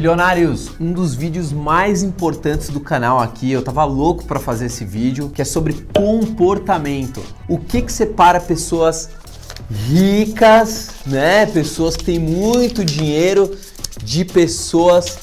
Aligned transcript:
Bilionários, 0.00 0.70
um 0.80 0.94
dos 0.94 1.14
vídeos 1.14 1.52
mais 1.52 2.02
importantes 2.02 2.70
do 2.70 2.80
canal 2.80 3.20
aqui, 3.20 3.52
eu 3.52 3.60
tava 3.60 3.84
louco 3.84 4.24
para 4.24 4.40
fazer 4.40 4.64
esse 4.64 4.82
vídeo, 4.82 5.28
que 5.28 5.42
é 5.42 5.44
sobre 5.44 5.74
comportamento. 5.94 7.22
O 7.46 7.58
que 7.58 7.82
que 7.82 7.92
separa 7.92 8.40
pessoas 8.40 9.10
ricas, 9.70 10.88
né? 11.04 11.44
Pessoas 11.44 11.98
que 11.98 12.04
têm 12.04 12.18
muito 12.18 12.82
dinheiro 12.82 13.54
de 14.02 14.24
pessoas 14.24 15.18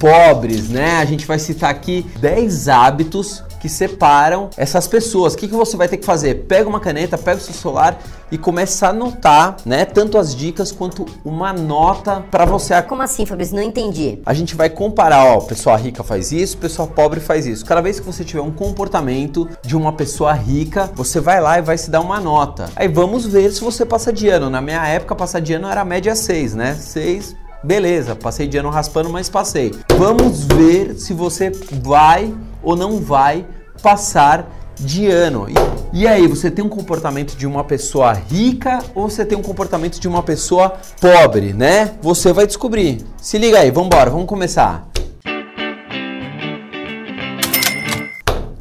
pobres, 0.00 0.68
né? 0.68 0.98
A 0.98 1.04
gente 1.04 1.24
vai 1.24 1.38
citar 1.38 1.70
aqui 1.70 2.04
10 2.20 2.66
hábitos 2.66 3.44
que 3.60 3.68
separam 3.68 4.50
essas 4.56 4.86
pessoas. 4.86 5.34
O 5.34 5.36
que, 5.36 5.48
que 5.48 5.54
você 5.54 5.76
vai 5.76 5.88
ter 5.88 5.96
que 5.96 6.06
fazer? 6.06 6.46
Pega 6.46 6.68
uma 6.68 6.80
caneta, 6.80 7.18
pega 7.18 7.38
o 7.38 7.40
seu 7.40 7.54
celular 7.54 7.98
e 8.30 8.38
começa 8.38 8.86
a 8.86 8.90
anotar, 8.90 9.56
né? 9.64 9.84
Tanto 9.84 10.18
as 10.18 10.34
dicas 10.34 10.70
quanto 10.70 11.06
uma 11.24 11.52
nota 11.52 12.24
para 12.30 12.44
você. 12.44 12.80
Como 12.82 13.02
assim, 13.02 13.24
Fabrício? 13.24 13.56
Não 13.56 13.62
entendi. 13.62 14.18
A 14.24 14.34
gente 14.34 14.54
vai 14.54 14.68
comparar, 14.68 15.24
ó, 15.24 15.40
pessoa 15.40 15.76
rica 15.76 16.02
faz 16.02 16.32
isso, 16.32 16.58
pessoa 16.58 16.86
pobre 16.86 17.20
faz 17.20 17.46
isso. 17.46 17.64
Cada 17.64 17.80
vez 17.80 17.98
que 17.98 18.06
você 18.06 18.24
tiver 18.24 18.42
um 18.42 18.50
comportamento 18.50 19.48
de 19.62 19.76
uma 19.76 19.92
pessoa 19.92 20.32
rica, 20.32 20.90
você 20.94 21.20
vai 21.20 21.40
lá 21.40 21.58
e 21.58 21.62
vai 21.62 21.78
se 21.78 21.90
dar 21.90 22.00
uma 22.00 22.20
nota. 22.20 22.70
Aí 22.76 22.88
vamos 22.88 23.26
ver 23.26 23.50
se 23.50 23.60
você 23.60 23.84
passa 23.84 24.12
de 24.12 24.28
ano. 24.28 24.50
Na 24.50 24.60
minha 24.60 24.86
época, 24.86 25.14
passar 25.14 25.40
de 25.40 25.54
ano 25.54 25.68
era 25.68 25.84
média 25.84 26.14
6, 26.14 26.54
né? 26.54 26.74
6 26.74 27.36
Beleza, 27.62 28.14
passei 28.14 28.46
de 28.46 28.56
ano 28.56 28.70
raspando, 28.70 29.10
mas 29.10 29.28
passei. 29.28 29.74
Vamos 29.96 30.44
ver 30.44 30.94
se 30.94 31.12
você 31.12 31.50
vai 31.82 32.32
ou 32.68 32.76
não 32.76 33.00
vai 33.00 33.46
passar 33.82 34.46
de 34.78 35.06
ano. 35.06 35.46
E, 35.48 36.02
e, 36.02 36.06
aí, 36.06 36.26
você 36.26 36.50
tem 36.50 36.62
um 36.62 36.68
comportamento 36.68 37.34
de 37.34 37.46
uma 37.46 37.64
pessoa 37.64 38.12
rica 38.12 38.80
ou 38.94 39.08
você 39.08 39.24
tem 39.24 39.38
um 39.38 39.42
comportamento 39.42 39.98
de 39.98 40.06
uma 40.06 40.22
pessoa 40.22 40.74
pobre, 41.00 41.54
né? 41.54 41.92
Você 42.02 42.30
vai 42.30 42.46
descobrir. 42.46 43.04
Se 43.16 43.38
liga 43.38 43.58
aí, 43.58 43.70
vamos 43.70 43.86
embora, 43.86 44.10
vamos 44.10 44.26
começar. 44.26 44.87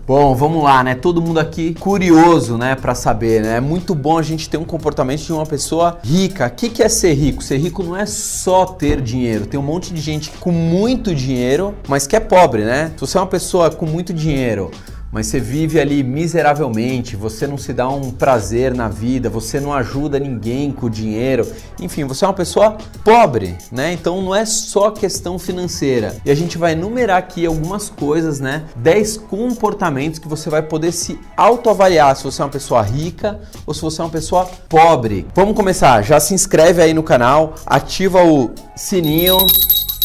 Bom, 0.08 0.33
vamos 0.33 0.63
lá, 0.63 0.86
né? 0.86 0.95
Todo 0.95 1.22
mundo 1.22 1.38
aqui 1.38 1.73
curioso, 1.73 2.58
né, 2.58 2.75
para 2.75 2.95
saber, 2.95 3.41
né? 3.41 3.58
É 3.58 3.59
muito 3.59 3.94
bom 3.94 4.17
a 4.17 4.22
gente 4.22 4.50
ter 4.50 4.55
um 4.55 4.63
comportamento 4.63 5.19
de 5.19 5.33
uma 5.33 5.45
pessoa 5.45 6.00
rica. 6.02 6.47
O 6.47 6.52
que, 6.52 6.69
que 6.69 6.81
é 6.81 6.88
ser 6.88 7.13
rico? 7.13 7.44
Ser 7.44 7.58
rico 7.58 7.83
não 7.83 7.94
é 7.94 8.05
só 8.05 8.66
ter 8.66 9.02
dinheiro. 9.02 9.45
Tem 9.45 9.59
um 9.59 9.63
monte 9.63 9.94
de 9.94 10.00
gente 10.00 10.31
com 10.39 10.50
muito 10.50 11.13
dinheiro, 11.13 11.75
mas 11.89 12.08
que 12.08 12.16
é 12.16 12.22
pobre, 12.22 12.63
né? 12.63 12.94
Se 12.95 13.02
você 13.02 13.17
é 13.17 13.19
uma 13.19 13.28
pessoa 13.28 13.69
com 13.69 13.85
muito 13.85 14.13
dinheiro, 14.13 14.72
mas 15.11 15.27
você 15.27 15.39
vive 15.39 15.80
ali 15.80 16.03
miseravelmente, 16.03 17.16
você 17.16 17.47
não 17.47 17.58
se 17.58 17.73
dá 17.73 17.89
um 17.89 18.11
prazer 18.11 18.73
na 18.73 18.88
vida, 18.88 19.30
você 19.30 19.59
não 19.59 19.73
ajuda 19.73 20.19
ninguém 20.19 20.72
com 20.72 20.88
o 20.88 20.89
dinheiro, 20.89 21.47
enfim, 21.80 22.03
você 22.03 22.25
é 22.25 22.27
uma 22.27 22.33
pessoa 22.33 22.77
pobre, 23.03 23.58
né? 23.72 23.94
Então 23.94 24.22
não 24.22 24.35
é 24.35 24.45
só 24.45 24.91
questão 24.91 25.39
financeira. 25.39 26.16
E 26.25 26.31
a 26.31 26.35
gente 26.35 26.58
vai 26.58 26.73
enumerar 26.73 27.17
aqui 27.17 27.45
algumas 27.45 27.89
coisas, 27.89 28.39
né? 28.39 28.66
10 28.75 29.17
comportamentos 29.17 30.19
que 30.19 30.28
você 30.28 30.50
vai 30.50 30.61
poder 30.61 30.91
se 30.91 31.19
autoavaliar 31.35 32.16
se 32.16 32.23
você 32.23 32.41
é 32.41 32.45
uma 32.45 32.52
pessoa 32.52 32.81
rica 32.81 33.39
ou 33.66 33.73
se 33.73 33.81
você 33.81 34.02
é 34.02 34.03
uma 34.03 34.09
pessoa 34.09 34.50
pobre. 34.67 35.25
Vamos 35.33 35.55
começar, 35.55 36.02
já 36.02 36.19
se 36.19 36.33
inscreve 36.33 36.81
aí 36.81 36.94
no 36.94 37.03
canal, 37.03 37.55
ativa 37.66 38.23
o 38.23 38.52
sininho 38.75 39.38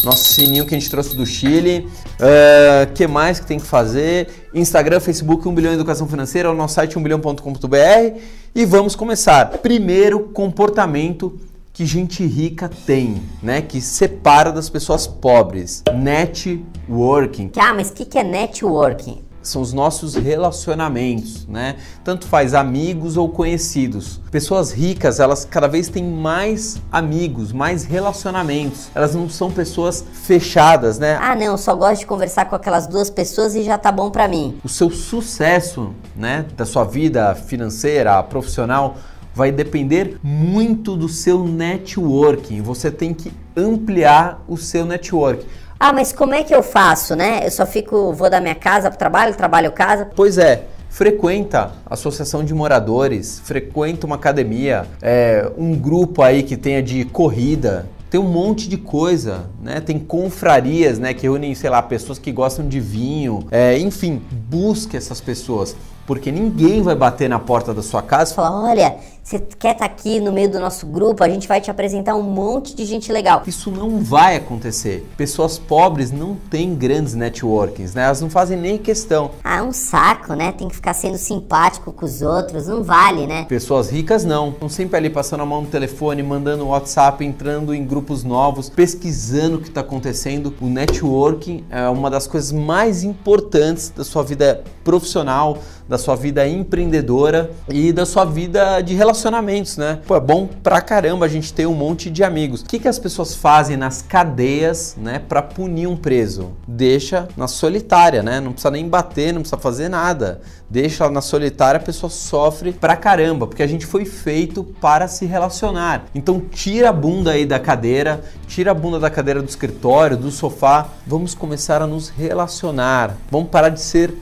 nosso 0.05 0.33
sininho 0.33 0.65
que 0.65 0.75
a 0.75 0.79
gente 0.79 0.89
trouxe 0.89 1.15
do 1.15 1.25
Chile. 1.25 1.87
O 2.19 2.23
uh, 2.23 2.93
que 2.93 3.07
mais 3.07 3.39
que 3.39 3.45
tem 3.45 3.59
que 3.59 3.65
fazer? 3.65 4.49
Instagram, 4.53 4.99
Facebook, 4.99 5.47
1 5.47 5.53
bilhão 5.53 5.73
educação 5.73 6.07
financeira, 6.07 6.51
o 6.51 6.53
nosso 6.53 6.75
site 6.75 6.97
1bilhão.com.br 6.97 8.19
e 8.55 8.65
vamos 8.65 8.95
começar. 8.95 9.45
Primeiro, 9.59 10.19
comportamento 10.19 11.39
que 11.73 11.85
gente 11.87 12.23
rica 12.23 12.69
tem, 12.85 13.21
né? 13.41 13.61
Que 13.61 13.81
separa 13.81 14.51
das 14.51 14.69
pessoas 14.69 15.07
pobres. 15.07 15.83
Networking. 15.93 17.51
Ah, 17.57 17.73
mas 17.73 17.89
o 17.89 17.93
que, 17.93 18.05
que 18.05 18.19
é 18.19 18.23
networking? 18.23 19.23
São 19.43 19.61
os 19.61 19.73
nossos 19.73 20.15
relacionamentos, 20.15 21.45
né? 21.47 21.75
Tanto 22.03 22.25
faz 22.27 22.53
amigos 22.53 23.17
ou 23.17 23.29
conhecidos. 23.29 24.19
Pessoas 24.31 24.71
ricas, 24.71 25.19
elas 25.19 25.45
cada 25.45 25.67
vez 25.67 25.89
têm 25.89 26.03
mais 26.03 26.81
amigos, 26.91 27.51
mais 27.51 27.83
relacionamentos. 27.83 28.87
Elas 28.95 29.13
não 29.13 29.29
são 29.29 29.51
pessoas 29.51 30.03
fechadas, 30.13 30.97
né? 30.97 31.17
Ah, 31.21 31.35
não, 31.35 31.57
só 31.57 31.75
gosto 31.75 31.99
de 31.99 32.05
conversar 32.05 32.45
com 32.45 32.55
aquelas 32.55 32.87
duas 32.87 33.09
pessoas 33.09 33.53
e 33.53 33.63
já 33.63 33.77
tá 33.77 33.91
bom 33.91 34.09
para 34.09 34.27
mim. 34.27 34.57
O 34.63 34.69
seu 34.69 34.89
sucesso, 34.89 35.93
né, 36.15 36.45
da 36.55 36.65
sua 36.65 36.83
vida 36.83 37.35
financeira, 37.35 38.23
profissional, 38.23 38.95
vai 39.33 39.51
depender 39.51 40.17
muito 40.21 40.95
do 40.95 41.09
seu 41.09 41.43
networking. 41.43 42.61
Você 42.61 42.91
tem 42.91 43.13
que 43.13 43.31
ampliar 43.57 44.43
o 44.47 44.57
seu 44.57 44.85
networking. 44.85 45.45
Ah, 45.85 45.91
mas 45.91 46.13
como 46.13 46.33
é 46.33 46.43
que 46.43 46.55
eu 46.55 46.63
faço, 46.63 47.13
né? 47.13 47.41
Eu 47.43 47.51
só 47.51 47.65
fico, 47.65 48.13
vou 48.13 48.29
da 48.29 48.39
minha 48.39 48.55
casa 48.55 48.89
para 48.89 48.95
o 48.95 48.97
trabalho, 48.97 49.35
trabalho 49.35 49.69
casa. 49.69 50.09
Pois 50.15 50.37
é, 50.37 50.63
frequenta 50.87 51.73
associação 51.85 52.41
de 52.41 52.53
moradores, 52.53 53.41
frequenta 53.43 54.05
uma 54.05 54.15
academia, 54.15 54.85
é, 55.01 55.51
um 55.57 55.75
grupo 55.75 56.21
aí 56.21 56.41
que 56.41 56.55
tenha 56.55 56.81
de 56.81 57.03
corrida, 57.03 57.85
tem 58.09 58.17
um 58.17 58.29
monte 58.29 58.69
de 58.69 58.77
coisa, 58.77 59.49
né? 59.61 59.81
Tem 59.81 59.99
confrarias, 59.99 60.99
né? 60.99 61.13
Que 61.13 61.23
reúnem, 61.23 61.53
sei 61.53 61.69
lá, 61.69 61.81
pessoas 61.81 62.17
que 62.17 62.31
gostam 62.31 62.65
de 62.65 62.79
vinho. 62.79 63.45
É, 63.51 63.77
enfim, 63.77 64.21
busque 64.31 64.95
essas 64.95 65.19
pessoas. 65.19 65.75
Porque 66.05 66.31
ninguém 66.31 66.81
vai 66.81 66.95
bater 66.95 67.29
na 67.29 67.39
porta 67.39 67.73
da 67.73 67.81
sua 67.81 68.01
casa 68.01 68.31
e 68.31 68.35
falar: 68.35 68.61
olha, 68.63 68.97
você 69.23 69.39
quer 69.39 69.71
estar 69.71 69.75
tá 69.75 69.85
aqui 69.85 70.19
no 70.19 70.33
meio 70.33 70.51
do 70.51 70.59
nosso 70.59 70.85
grupo? 70.85 71.23
A 71.23 71.29
gente 71.29 71.47
vai 71.47 71.61
te 71.61 71.71
apresentar 71.71 72.13
um 72.13 72.23
monte 72.23 72.75
de 72.75 72.83
gente 72.83 73.09
legal. 73.09 73.43
Isso 73.47 73.71
não 73.71 74.03
vai 74.03 74.35
acontecer. 74.35 75.09
Pessoas 75.15 75.57
pobres 75.57 76.11
não 76.11 76.35
têm 76.35 76.75
grandes 76.75 77.13
networkings, 77.13 77.93
né? 77.93 78.03
Elas 78.03 78.19
não 78.19 78.29
fazem 78.29 78.57
nem 78.57 78.77
questão. 78.77 79.31
Ah, 79.41 79.59
é 79.59 79.61
um 79.61 79.71
saco, 79.71 80.33
né? 80.33 80.51
Tem 80.51 80.67
que 80.67 80.75
ficar 80.75 80.93
sendo 80.93 81.17
simpático 81.17 81.93
com 81.93 82.05
os 82.05 82.21
outros, 82.21 82.67
não 82.67 82.83
vale, 82.83 83.25
né? 83.25 83.45
Pessoas 83.45 83.89
ricas 83.89 84.25
não. 84.25 84.49
Estão 84.49 84.67
sempre 84.67 84.97
ali 84.97 85.09
passando 85.09 85.39
a 85.39 85.45
mão 85.45 85.61
no 85.61 85.67
telefone, 85.67 86.21
mandando 86.21 86.67
WhatsApp, 86.67 87.23
entrando 87.23 87.73
em 87.73 87.85
grupos 87.85 88.25
novos, 88.25 88.69
pesquisando 88.69 89.55
o 89.55 89.61
que 89.61 89.69
está 89.69 89.79
acontecendo. 89.79 90.53
O 90.59 90.65
networking 90.65 91.63
é 91.69 91.87
uma 91.87 92.09
das 92.09 92.27
coisas 92.27 92.51
mais 92.51 93.05
importantes 93.05 93.89
da 93.89 94.03
sua 94.03 94.21
vida 94.21 94.65
profissional, 94.83 95.59
da 95.93 95.97
sua 95.97 96.15
vida 96.15 96.47
empreendedora 96.47 97.51
e 97.69 97.93
da 97.93 98.05
sua 98.05 98.25
vida 98.25 98.81
de 98.81 98.93
relacionamento 98.93 99.13
relacionamentos, 99.13 99.77
né? 99.77 99.99
Pô, 100.07 100.15
é 100.15 100.19
bom 100.19 100.47
pra 100.47 100.81
caramba 100.81 101.25
a 101.25 101.29
gente 101.29 101.53
ter 101.53 101.65
um 101.65 101.73
monte 101.73 102.09
de 102.09 102.23
amigos. 102.23 102.61
O 102.61 102.65
que, 102.65 102.79
que 102.79 102.87
as 102.87 102.97
pessoas 102.97 103.35
fazem 103.35 103.77
nas 103.77 104.01
cadeias, 104.01 104.95
né, 104.97 105.19
para 105.19 105.41
punir 105.41 105.87
um 105.87 105.95
preso? 105.95 106.51
Deixa 106.67 107.27
na 107.37 107.47
solitária, 107.47 108.23
né? 108.23 108.39
Não 108.39 108.51
precisa 108.51 108.71
nem 108.71 108.87
bater, 108.87 109.33
não 109.33 109.41
precisa 109.41 109.61
fazer 109.61 109.89
nada. 109.89 110.41
Deixa 110.69 111.07
na 111.09 111.21
solitária, 111.21 111.79
a 111.79 111.83
pessoa 111.83 112.09
sofre 112.09 112.73
pra 112.73 112.95
caramba, 112.95 113.45
porque 113.45 113.61
a 113.61 113.67
gente 113.67 113.85
foi 113.85 114.05
feito 114.05 114.63
para 114.63 115.07
se 115.07 115.25
relacionar. 115.25 116.05
Então 116.15 116.39
tira 116.39 116.89
a 116.89 116.93
bunda 116.93 117.31
aí 117.31 117.45
da 117.45 117.59
cadeira, 117.59 118.23
tira 118.47 118.71
a 118.71 118.73
bunda 118.73 118.99
da 118.99 119.09
cadeira 119.09 119.41
do 119.41 119.47
escritório, 119.47 120.17
do 120.17 120.31
sofá. 120.31 120.87
Vamos 121.05 121.35
começar 121.35 121.81
a 121.81 121.87
nos 121.87 122.09
relacionar. 122.09 123.15
Vamos 123.29 123.49
parar 123.49 123.69
de 123.69 123.81
ser 123.81 124.13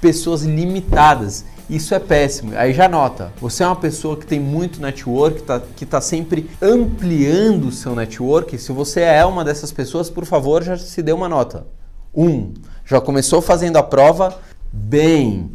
pessoas 0.00 0.42
limitadas 0.42 1.44
isso 1.68 1.94
é 1.94 1.98
péssimo. 1.98 2.52
Aí 2.56 2.72
já 2.72 2.88
nota, 2.88 3.30
você 3.38 3.62
é 3.62 3.66
uma 3.66 3.76
pessoa 3.76 4.16
que 4.16 4.26
tem 4.26 4.40
muito 4.40 4.80
network, 4.80 5.42
tá, 5.42 5.60
que 5.76 5.84
está 5.84 6.00
sempre 6.00 6.48
ampliando 6.62 7.66
o 7.68 7.72
seu 7.72 7.94
network. 7.94 8.56
Se 8.56 8.72
você 8.72 9.02
é 9.02 9.24
uma 9.24 9.44
dessas 9.44 9.70
pessoas, 9.70 10.08
por 10.08 10.24
favor, 10.24 10.62
já 10.62 10.78
se 10.78 11.02
dê 11.02 11.12
uma 11.12 11.28
nota. 11.28 11.66
Um, 12.14 12.54
já 12.86 13.00
começou 13.02 13.42
fazendo 13.42 13.76
a 13.76 13.82
prova? 13.82 14.38
Bem. 14.72 15.50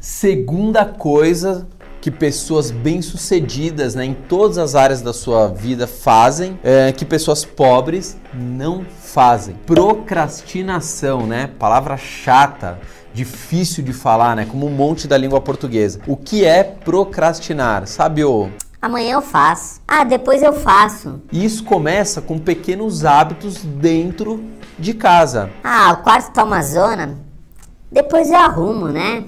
Segunda 0.00 0.86
coisa 0.86 1.66
que 2.00 2.10
pessoas 2.10 2.70
bem-sucedidas 2.70 3.94
né, 3.94 4.04
em 4.04 4.14
todas 4.14 4.56
as 4.58 4.74
áreas 4.74 5.02
da 5.02 5.12
sua 5.12 5.48
vida 5.48 5.86
fazem, 5.86 6.58
é, 6.62 6.92
que 6.92 7.04
pessoas 7.04 7.44
pobres 7.44 8.16
não 8.32 8.86
fazem. 8.86 9.56
Procrastinação, 9.66 11.26
né? 11.26 11.50
Palavra 11.58 11.96
chata 11.96 12.78
difícil 13.16 13.82
de 13.82 13.94
falar, 13.94 14.36
né? 14.36 14.44
Como 14.44 14.66
um 14.66 14.70
monte 14.70 15.08
da 15.08 15.16
língua 15.16 15.40
portuguesa. 15.40 16.00
O 16.06 16.16
que 16.16 16.44
é 16.44 16.62
procrastinar? 16.62 17.86
Sabe 17.86 18.22
o 18.22 18.50
Amanhã 18.80 19.14
eu 19.14 19.22
faço. 19.22 19.80
Ah, 19.88 20.04
depois 20.04 20.42
eu 20.42 20.52
faço. 20.52 21.20
Isso 21.32 21.64
começa 21.64 22.20
com 22.20 22.38
pequenos 22.38 23.06
hábitos 23.06 23.64
dentro 23.64 24.44
de 24.78 24.92
casa. 24.92 25.50
Ah, 25.64 25.96
o 25.98 26.02
quarto 26.04 26.30
tá 26.30 26.44
uma 26.44 26.62
zona. 26.62 27.16
Depois 27.90 28.30
eu 28.30 28.36
arrumo, 28.36 28.88
né? 28.88 29.24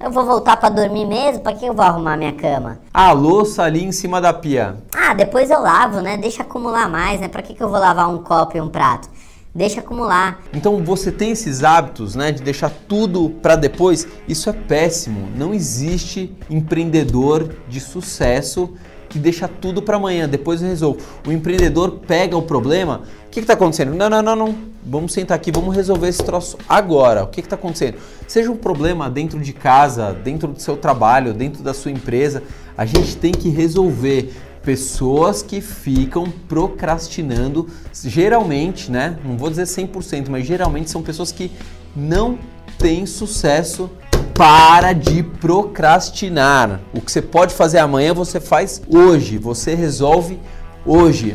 Eu 0.00 0.10
vou 0.10 0.24
voltar 0.24 0.56
para 0.56 0.70
dormir 0.70 1.04
mesmo? 1.04 1.42
Para 1.42 1.52
que 1.52 1.66
eu 1.66 1.74
vou 1.74 1.84
arrumar 1.84 2.16
minha 2.16 2.32
cama? 2.32 2.78
A 2.94 3.12
louça 3.12 3.62
ali 3.62 3.84
em 3.84 3.92
cima 3.92 4.20
da 4.20 4.32
pia. 4.32 4.76
Ah, 4.96 5.12
depois 5.12 5.50
eu 5.50 5.60
lavo, 5.60 6.00
né? 6.00 6.16
Deixa 6.16 6.42
acumular 6.42 6.88
mais, 6.88 7.20
né? 7.20 7.28
Para 7.28 7.42
que, 7.42 7.52
que 7.52 7.62
eu 7.62 7.68
vou 7.68 7.78
lavar 7.78 8.08
um 8.08 8.18
copo 8.18 8.56
e 8.56 8.60
um 8.60 8.68
prato? 8.68 9.10
Deixa 9.54 9.80
acumular. 9.80 10.40
Então 10.52 10.82
você 10.84 11.10
tem 11.10 11.30
esses 11.30 11.64
hábitos, 11.64 12.14
né, 12.14 12.32
de 12.32 12.42
deixar 12.42 12.70
tudo 12.70 13.30
para 13.42 13.56
depois, 13.56 14.06
isso 14.28 14.48
é 14.48 14.52
péssimo. 14.52 15.28
Não 15.36 15.52
existe 15.52 16.34
empreendedor 16.50 17.54
de 17.68 17.80
sucesso 17.80 18.70
que 19.08 19.18
deixa 19.18 19.48
tudo 19.48 19.80
para 19.80 19.96
amanhã, 19.96 20.28
depois 20.28 20.60
eu 20.60 20.68
resolvo. 20.68 21.00
O 21.26 21.32
empreendedor 21.32 22.00
pega 22.06 22.36
o 22.36 22.42
problema, 22.42 23.02
o 23.26 23.30
que 23.30 23.40
está 23.40 23.54
acontecendo? 23.54 23.94
Não, 23.94 24.10
não, 24.10 24.22
não, 24.22 24.36
não. 24.36 24.54
Vamos 24.84 25.12
sentar 25.12 25.36
aqui, 25.36 25.50
vamos 25.50 25.74
resolver 25.74 26.08
esse 26.08 26.22
troço 26.22 26.58
agora. 26.68 27.24
O 27.24 27.28
que 27.28 27.40
está 27.40 27.56
acontecendo? 27.56 27.96
Seja 28.26 28.50
um 28.50 28.56
problema 28.56 29.10
dentro 29.10 29.40
de 29.40 29.52
casa, 29.52 30.12
dentro 30.12 30.48
do 30.48 30.60
seu 30.60 30.76
trabalho, 30.76 31.32
dentro 31.32 31.62
da 31.62 31.74
sua 31.74 31.90
empresa, 31.90 32.42
a 32.76 32.84
gente 32.84 33.16
tem 33.16 33.32
que 33.32 33.48
resolver 33.48 34.32
pessoas 34.68 35.42
que 35.42 35.62
ficam 35.62 36.30
procrastinando, 36.46 37.70
geralmente, 38.04 38.92
né? 38.92 39.16
Não 39.24 39.34
vou 39.34 39.48
dizer 39.48 39.62
100%, 39.62 40.28
mas 40.28 40.46
geralmente 40.46 40.90
são 40.90 41.02
pessoas 41.02 41.32
que 41.32 41.50
não 41.96 42.38
têm 42.76 43.06
sucesso. 43.06 43.88
Para 44.34 44.92
de 44.92 45.22
procrastinar. 45.22 46.82
O 46.92 47.00
que 47.00 47.10
você 47.10 47.22
pode 47.22 47.54
fazer 47.54 47.78
amanhã, 47.78 48.12
você 48.12 48.38
faz 48.38 48.82
hoje. 48.86 49.38
Você 49.38 49.74
resolve 49.74 50.34
hoje. 50.34 50.57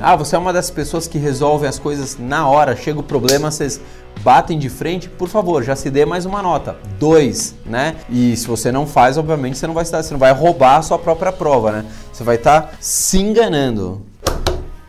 Ah, 0.02 0.16
você 0.16 0.36
é 0.36 0.40
uma 0.40 0.52
das 0.52 0.72
pessoas 0.72 1.08
que 1.08 1.20
resolvem 1.20 1.70
as 1.70 1.78
coisas 1.78 2.18
na 2.18 2.48
hora. 2.48 2.76
Chega 2.76 3.00
o 3.00 3.04
problema, 3.04 3.52
vocês 3.52 3.80
batem 4.24 4.58
de 4.58 4.68
frente, 4.68 5.08
por 5.08 5.30
favor, 5.30 5.64
já 5.64 5.76
se 5.76 5.92
dê 5.92 6.06
mais 6.06 6.26
uma 6.26 6.42
nota. 6.42 6.76
Dois, 7.00 7.54
né? 7.64 7.98
E 8.10 8.36
se 8.36 8.48
você 8.48 8.72
não 8.72 8.88
faz, 8.88 9.16
obviamente 9.16 9.60
você 9.60 9.68
não 9.68 9.76
vai 9.76 9.84
estar, 9.84 10.02
você 10.02 10.12
não 10.12 10.20
vai 10.20 10.34
roubar 10.34 10.78
a 10.78 10.82
sua 10.82 10.98
própria 10.98 11.32
prova, 11.32 11.72
né? 11.72 11.86
Você 12.12 12.24
vai 12.24 12.38
estar 12.38 12.76
se 12.80 13.20
enganando. 13.20 14.02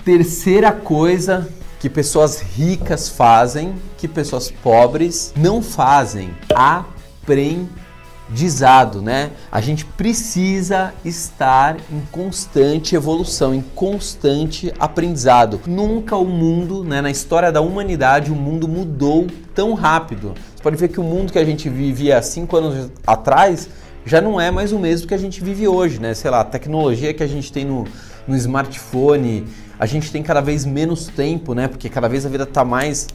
Terceira 0.02 0.72
coisa 0.72 1.46
que 1.78 1.90
pessoas 1.90 2.40
ricas 2.40 3.10
fazem, 3.10 3.75
que 3.99 4.08
pessoas 4.08 4.50
pobres 4.50 5.34
não 5.37 5.60
fazem. 5.60 6.31
Aprendizagem 6.55 7.83
dizado, 8.29 9.03
né? 9.03 9.31
A 9.53 9.61
gente 9.61 9.85
precisa 9.85 10.94
estar 11.05 11.76
em 11.91 12.00
constante 12.11 12.94
evolução, 12.94 13.55
em 13.55 13.62
constante 13.75 14.73
aprendizado. 14.79 15.61
Nunca 15.67 16.17
o 16.17 16.25
mundo, 16.25 16.82
né, 16.82 17.00
na 17.00 17.11
história 17.11 17.53
da 17.53 17.61
humanidade, 17.61 18.31
o 18.31 18.35
mundo 18.35 18.67
mudou 18.67 19.26
tão 19.55 19.75
rápido. 19.75 20.35
Você 20.56 20.62
pode 20.62 20.76
ver 20.76 20.88
que 20.88 21.00
o 21.00 21.05
mundo 21.05 21.32
que 21.32 21.38
a 21.38 21.44
gente 21.44 21.69
vivia 21.69 22.21
cinco 22.23 22.56
anos 22.56 22.91
atrás 23.06 23.69
já 24.06 24.21
não 24.21 24.41
é 24.41 24.50
mais 24.50 24.73
o 24.73 24.79
mesmo 24.79 25.06
que 25.06 25.15
a 25.15 25.19
gente 25.19 25.43
vive 25.43 25.67
hoje, 25.69 26.00
né? 26.00 26.15
Sei 26.15 26.31
lá, 26.31 26.41
a 26.41 26.44
tecnologia 26.44 27.15
que 27.15 27.23
a 27.23 27.27
gente 27.27 27.53
tem 27.53 27.65
no, 27.65 27.85
no 28.27 28.37
smartphone, 28.37 29.47
a 29.79 29.87
gente 29.87 30.11
tem 30.11 30.23
cada 30.23 30.41
vez 30.41 30.65
menos 30.65 31.06
tempo, 31.09 31.55
né? 31.55 31.69
Porque 31.69 31.88
cada 31.88 32.09
vez 32.09 32.25
a 32.25 32.29
vida 32.29 32.44
está 32.44 32.65
mais 32.65 33.06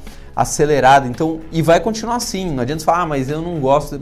acelerada. 0.42 1.08
Então, 1.08 1.42
e 1.52 1.62
vai 1.62 1.80
continuar 1.80 2.16
assim. 2.16 2.52
Não 2.52 2.62
adianta 2.62 2.84
falar, 2.84 3.02
ah, 3.02 3.06
mas 3.06 3.30
eu 3.30 3.42
não 3.42 3.60
gosto. 3.60 4.00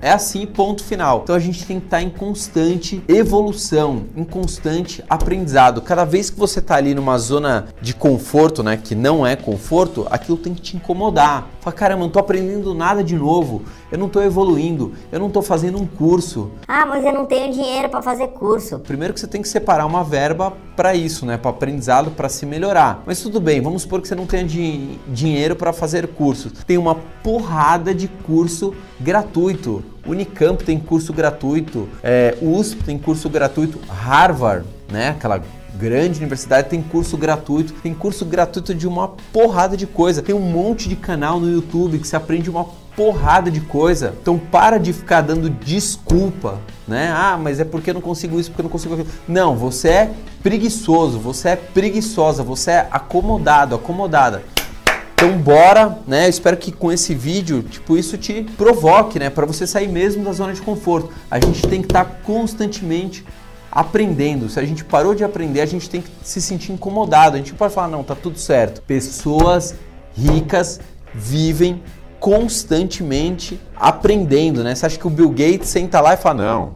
É 0.00 0.10
assim, 0.10 0.46
ponto 0.46 0.82
final. 0.82 1.20
Então 1.22 1.36
a 1.36 1.38
gente 1.38 1.64
tem 1.64 1.78
que 1.78 1.86
estar 1.86 2.02
em 2.02 2.10
constante 2.10 3.02
evolução, 3.06 4.04
em 4.16 4.24
constante 4.24 5.04
aprendizado. 5.08 5.80
Cada 5.80 6.04
vez 6.04 6.30
que 6.30 6.38
você 6.38 6.58
está 6.58 6.76
ali 6.76 6.94
numa 6.94 7.18
zona 7.18 7.66
de 7.80 7.94
conforto, 7.94 8.62
né, 8.62 8.76
que 8.76 8.94
não 8.94 9.26
é 9.26 9.36
conforto, 9.36 10.06
aquilo 10.10 10.36
tem 10.36 10.54
que 10.54 10.60
te 10.60 10.76
incomodar. 10.76 11.48
Fala, 11.62 11.76
caramba, 11.76 12.02
não 12.02 12.10
tô 12.10 12.18
aprendendo 12.18 12.74
nada 12.74 13.04
de 13.04 13.14
novo, 13.14 13.62
eu 13.92 13.96
não 13.96 14.08
estou 14.08 14.20
evoluindo, 14.20 14.94
eu 15.12 15.20
não 15.20 15.28
estou 15.28 15.40
fazendo 15.40 15.80
um 15.80 15.86
curso. 15.86 16.50
Ah, 16.66 16.84
mas 16.84 17.04
eu 17.04 17.12
não 17.12 17.24
tenho 17.24 17.52
dinheiro 17.52 17.88
para 17.88 18.02
fazer 18.02 18.26
curso. 18.30 18.80
Primeiro 18.80 19.14
que 19.14 19.20
você 19.20 19.28
tem 19.28 19.40
que 19.40 19.48
separar 19.48 19.86
uma 19.86 20.02
verba 20.02 20.52
para 20.74 20.92
isso, 20.92 21.24
né, 21.24 21.36
para 21.36 21.52
aprendizado, 21.52 22.10
para 22.10 22.28
se 22.28 22.44
melhorar. 22.44 23.04
Mas 23.06 23.20
tudo 23.20 23.40
bem, 23.40 23.60
vamos 23.60 23.82
supor 23.82 24.02
que 24.02 24.08
você 24.08 24.14
não 24.16 24.26
tenha 24.26 24.44
di 24.44 24.98
dinheiro 25.06 25.54
para 25.54 25.72
fazer 25.72 26.08
cursos. 26.08 26.52
Tem 26.66 26.76
uma 26.76 26.96
porrada 27.22 27.94
de 27.94 28.08
curso 28.08 28.74
gratuito. 28.98 29.84
Unicamp 30.04 30.64
tem 30.64 30.80
curso 30.80 31.12
gratuito, 31.12 31.88
é, 32.02 32.36
USP 32.42 32.82
tem 32.82 32.98
curso 32.98 33.30
gratuito, 33.30 33.78
Harvard, 33.88 34.66
né, 34.90 35.10
aquela 35.10 35.40
grande 35.74 36.18
universidade 36.18 36.68
tem 36.68 36.82
curso 36.82 37.16
gratuito, 37.16 37.72
tem 37.74 37.94
curso 37.94 38.24
gratuito 38.24 38.74
de 38.74 38.86
uma 38.86 39.08
porrada 39.32 39.76
de 39.76 39.86
coisa. 39.86 40.22
Tem 40.22 40.34
um 40.34 40.40
monte 40.40 40.88
de 40.88 40.96
canal 40.96 41.40
no 41.40 41.50
YouTube 41.50 41.98
que 41.98 42.06
você 42.06 42.16
aprende 42.16 42.50
uma 42.50 42.66
porrada 42.96 43.50
de 43.50 43.60
coisa. 43.60 44.14
Então 44.20 44.38
para 44.38 44.78
de 44.78 44.92
ficar 44.92 45.22
dando 45.22 45.48
desculpa, 45.48 46.60
né? 46.86 47.10
Ah, 47.14 47.38
mas 47.40 47.58
é 47.58 47.64
porque 47.64 47.90
eu 47.90 47.94
não 47.94 48.00
consigo 48.00 48.38
isso, 48.38 48.50
porque 48.50 48.60
eu 48.60 48.64
não 48.64 48.70
consigo 48.70 48.94
aquilo. 48.94 49.08
Não, 49.26 49.56
você 49.56 49.88
é 49.88 50.10
preguiçoso, 50.42 51.18
você 51.18 51.50
é 51.50 51.56
preguiçosa, 51.56 52.42
você 52.42 52.72
é 52.72 52.88
acomodado, 52.90 53.74
acomodada. 53.74 54.42
Então 55.14 55.38
bora, 55.38 55.98
né? 56.06 56.26
Eu 56.26 56.30
espero 56.30 56.56
que 56.56 56.72
com 56.72 56.90
esse 56.90 57.14
vídeo, 57.14 57.62
tipo, 57.62 57.96
isso 57.96 58.18
te 58.18 58.42
provoque, 58.56 59.20
né, 59.20 59.30
para 59.30 59.46
você 59.46 59.68
sair 59.68 59.86
mesmo 59.86 60.24
da 60.24 60.32
zona 60.32 60.52
de 60.52 60.60
conforto. 60.60 61.10
A 61.30 61.38
gente 61.38 61.62
tem 61.68 61.80
que 61.80 61.86
estar 61.86 62.04
tá 62.04 62.16
constantemente 62.24 63.24
aprendendo. 63.72 64.50
Se 64.50 64.60
a 64.60 64.64
gente 64.64 64.84
parou 64.84 65.14
de 65.14 65.24
aprender, 65.24 65.62
a 65.62 65.66
gente 65.66 65.88
tem 65.88 66.02
que 66.02 66.10
se 66.22 66.42
sentir 66.42 66.72
incomodado. 66.72 67.36
A 67.36 67.38
gente 67.38 67.54
pode 67.54 67.72
falar, 67.72 67.88
não, 67.88 68.04
tá 68.04 68.14
tudo 68.14 68.38
certo. 68.38 68.82
Pessoas 68.82 69.74
ricas 70.14 70.78
vivem 71.14 71.82
constantemente 72.20 73.58
aprendendo, 73.74 74.62
né? 74.62 74.74
Você 74.74 74.84
acha 74.84 74.98
que 74.98 75.06
o 75.06 75.10
Bill 75.10 75.30
Gates 75.30 75.70
senta 75.70 76.00
lá 76.00 76.12
e 76.12 76.18
fala, 76.18 76.44
não, 76.44 76.74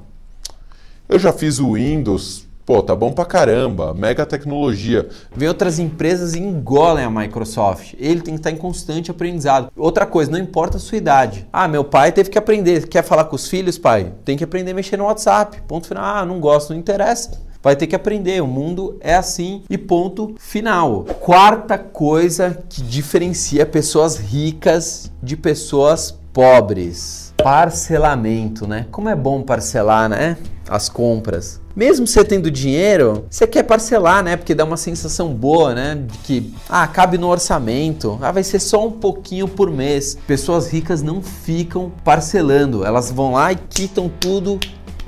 eu 1.06 1.19
já 1.19 1.32
fiz 1.32 1.58
o 1.58 1.75
Windows, 1.75 2.45
Pô, 2.66 2.82
tá 2.82 2.96
bom 2.96 3.12
pra 3.12 3.24
caramba, 3.24 3.94
mega 3.94 4.26
tecnologia. 4.26 5.08
Vem 5.36 5.46
outras 5.46 5.78
empresas 5.78 6.34
e 6.34 6.40
engolem 6.40 7.04
a 7.04 7.08
Microsoft. 7.08 7.94
Ele 7.96 8.20
tem 8.20 8.34
que 8.34 8.40
estar 8.40 8.50
em 8.50 8.56
constante 8.56 9.08
aprendizado. 9.08 9.70
Outra 9.76 10.04
coisa, 10.04 10.32
não 10.32 10.38
importa 10.40 10.76
a 10.76 10.80
sua 10.80 10.98
idade. 10.98 11.46
Ah, 11.52 11.68
meu 11.68 11.84
pai 11.84 12.10
teve 12.10 12.28
que 12.28 12.36
aprender. 12.36 12.88
Quer 12.88 13.04
falar 13.04 13.26
com 13.26 13.36
os 13.36 13.46
filhos, 13.46 13.78
pai? 13.78 14.12
Tem 14.24 14.36
que 14.36 14.42
aprender 14.42 14.72
a 14.72 14.74
mexer 14.74 14.96
no 14.96 15.04
WhatsApp. 15.04 15.62
Ponto 15.68 15.86
final. 15.86 16.04
Ah, 16.04 16.26
não 16.26 16.40
gosto, 16.40 16.70
não 16.70 16.80
interessa. 16.80 17.40
Vai 17.62 17.76
ter 17.76 17.86
que 17.86 17.94
aprender. 17.94 18.42
O 18.42 18.48
mundo 18.48 18.96
é 19.00 19.14
assim 19.14 19.62
e 19.70 19.78
ponto 19.78 20.34
final. 20.36 21.04
Quarta 21.20 21.78
coisa 21.78 22.64
que 22.68 22.82
diferencia 22.82 23.64
pessoas 23.64 24.16
ricas 24.16 25.12
de 25.22 25.36
pessoas 25.36 26.10
pobres. 26.32 27.25
Parcelamento, 27.46 28.66
né? 28.66 28.87
Como 28.90 29.08
é 29.08 29.14
bom 29.14 29.40
parcelar, 29.40 30.08
né? 30.08 30.37
As 30.69 30.88
compras 30.88 31.60
mesmo 31.76 32.06
você 32.06 32.25
tendo 32.25 32.50
dinheiro, 32.50 33.26
você 33.31 33.46
quer 33.46 33.62
parcelar, 33.62 34.25
né? 34.25 34.34
Porque 34.34 34.54
dá 34.54 34.64
uma 34.64 34.78
sensação 34.78 35.32
boa, 35.32 35.75
né? 35.75 35.94
De 35.94 36.19
que, 36.19 36.54
ah, 36.70 36.88
cabe 36.88 37.19
no 37.19 37.28
orçamento, 37.28 38.19
ah, 38.22 38.32
vai 38.32 38.43
ser 38.43 38.58
só 38.58 38.87
um 38.87 38.90
pouquinho 38.90 39.46
por 39.46 39.70
mês. 39.70 40.16
Pessoas 40.26 40.72
ricas 40.72 41.02
não 41.02 41.22
ficam 41.22 41.93
parcelando, 42.02 42.82
elas 42.82 43.12
vão 43.12 43.34
lá 43.34 43.52
e 43.52 43.56
quitam 43.56 44.10
tudo 44.19 44.58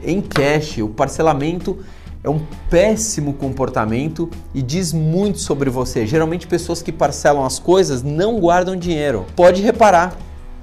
em 0.04 0.20
cash. 0.20 0.76
O 0.78 0.88
parcelamento 0.88 1.78
é 2.22 2.28
um 2.28 2.40
péssimo 2.68 3.32
comportamento 3.32 4.28
e 4.54 4.60
diz 4.60 4.92
muito 4.92 5.38
sobre 5.38 5.70
você. 5.70 6.06
Geralmente, 6.06 6.46
pessoas 6.46 6.82
que 6.82 6.92
parcelam 6.92 7.46
as 7.46 7.58
coisas 7.58 8.02
não 8.02 8.38
guardam 8.38 8.76
dinheiro. 8.76 9.24
Pode 9.34 9.62
reparar, 9.62 10.14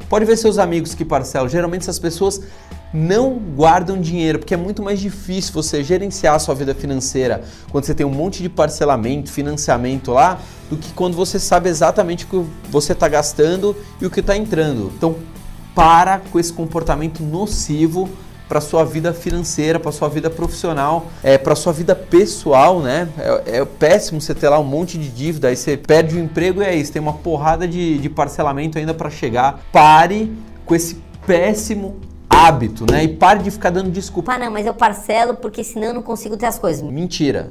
pode 0.10 0.26
ver 0.26 0.38
seus 0.38 0.58
amigos 0.58 0.94
que 0.94 1.06
parcelam. 1.06 1.48
Geralmente, 1.48 1.82
essas 1.82 2.00
pessoas 2.00 2.42
não 2.94 3.34
guardam 3.34 4.00
dinheiro, 4.00 4.40
porque 4.40 4.54
é 4.54 4.58
muito 4.58 4.82
mais 4.82 5.00
difícil 5.00 5.54
você 5.54 5.84
gerenciar 5.84 6.36
a 6.36 6.40
sua 6.40 6.56
vida 6.56 6.74
financeira 6.74 7.44
quando 7.72 7.84
você 7.84 7.94
tem 7.94 8.06
um 8.06 8.12
monte 8.12 8.42
de 8.42 8.48
parcelamento, 8.48 9.32
financiamento 9.32 10.12
lá, 10.12 10.40
do 10.70 10.78
que 10.78 10.94
quando 10.94 11.16
você 11.16 11.38
sabe 11.38 11.70
exatamente 11.70 12.26
o 12.26 12.28
que 12.28 12.50
você 12.70 12.94
está 12.94 13.08
gastando 13.08 13.76
e 14.00 14.06
o 14.06 14.10
que 14.10 14.22
está 14.22 14.38
entrando. 14.38 14.92
Então, 14.98 15.16
para 15.76 16.20
com 16.32 16.40
esse 16.40 16.54
comportamento 16.54 17.22
nocivo 17.22 18.10
para 18.48 18.62
sua 18.62 18.84
vida 18.84 19.14
financeira, 19.14 19.80
para 19.80 19.92
sua 19.92 20.08
vida 20.08 20.30
profissional, 20.30 21.08
é, 21.24 21.38
para 21.38 21.56
sua 21.56 21.74
vida 21.74 21.96
pessoal, 21.96 22.80
né? 22.80 23.10
É, 23.18 23.58
é, 23.58 23.66
péssimo 23.66 24.22
você 24.22 24.36
ter 24.36 24.50
lá 24.50 24.60
um 24.60 24.64
monte 24.64 24.98
de 24.98 25.10
dívida, 25.10 25.48
aí 25.48 25.56
você 25.56 25.75
perde 25.75 26.16
o 26.16 26.20
emprego 26.20 26.62
e 26.62 26.66
é 26.66 26.75
isso, 26.75 26.92
tem 26.92 27.02
uma 27.02 27.14
porrada 27.14 27.68
de, 27.68 27.98
de 27.98 28.10
parcelamento 28.10 28.78
ainda 28.78 28.94
para 28.94 29.10
chegar. 29.10 29.62
Pare 29.72 30.32
com 30.66 30.75
esse 30.75 31.02
péssimo 31.25 31.98
hábito, 32.30 32.86
né? 32.90 33.04
E 33.04 33.08
pare 33.08 33.44
de 33.44 33.52
ficar 33.52 33.70
dando 33.70 33.90
desculpa. 33.90 34.34
Ah, 34.34 34.38
não, 34.38 34.52
mas 34.52 34.66
eu 34.66 34.74
parcelo 34.74 35.36
porque 35.36 35.64
senão 35.64 35.88
eu 35.88 35.94
não 35.94 36.04
consigo 36.04 36.38
ter 36.38 36.46
as 36.46 36.60
coisas. 36.60 36.82
Mentira. 36.84 37.50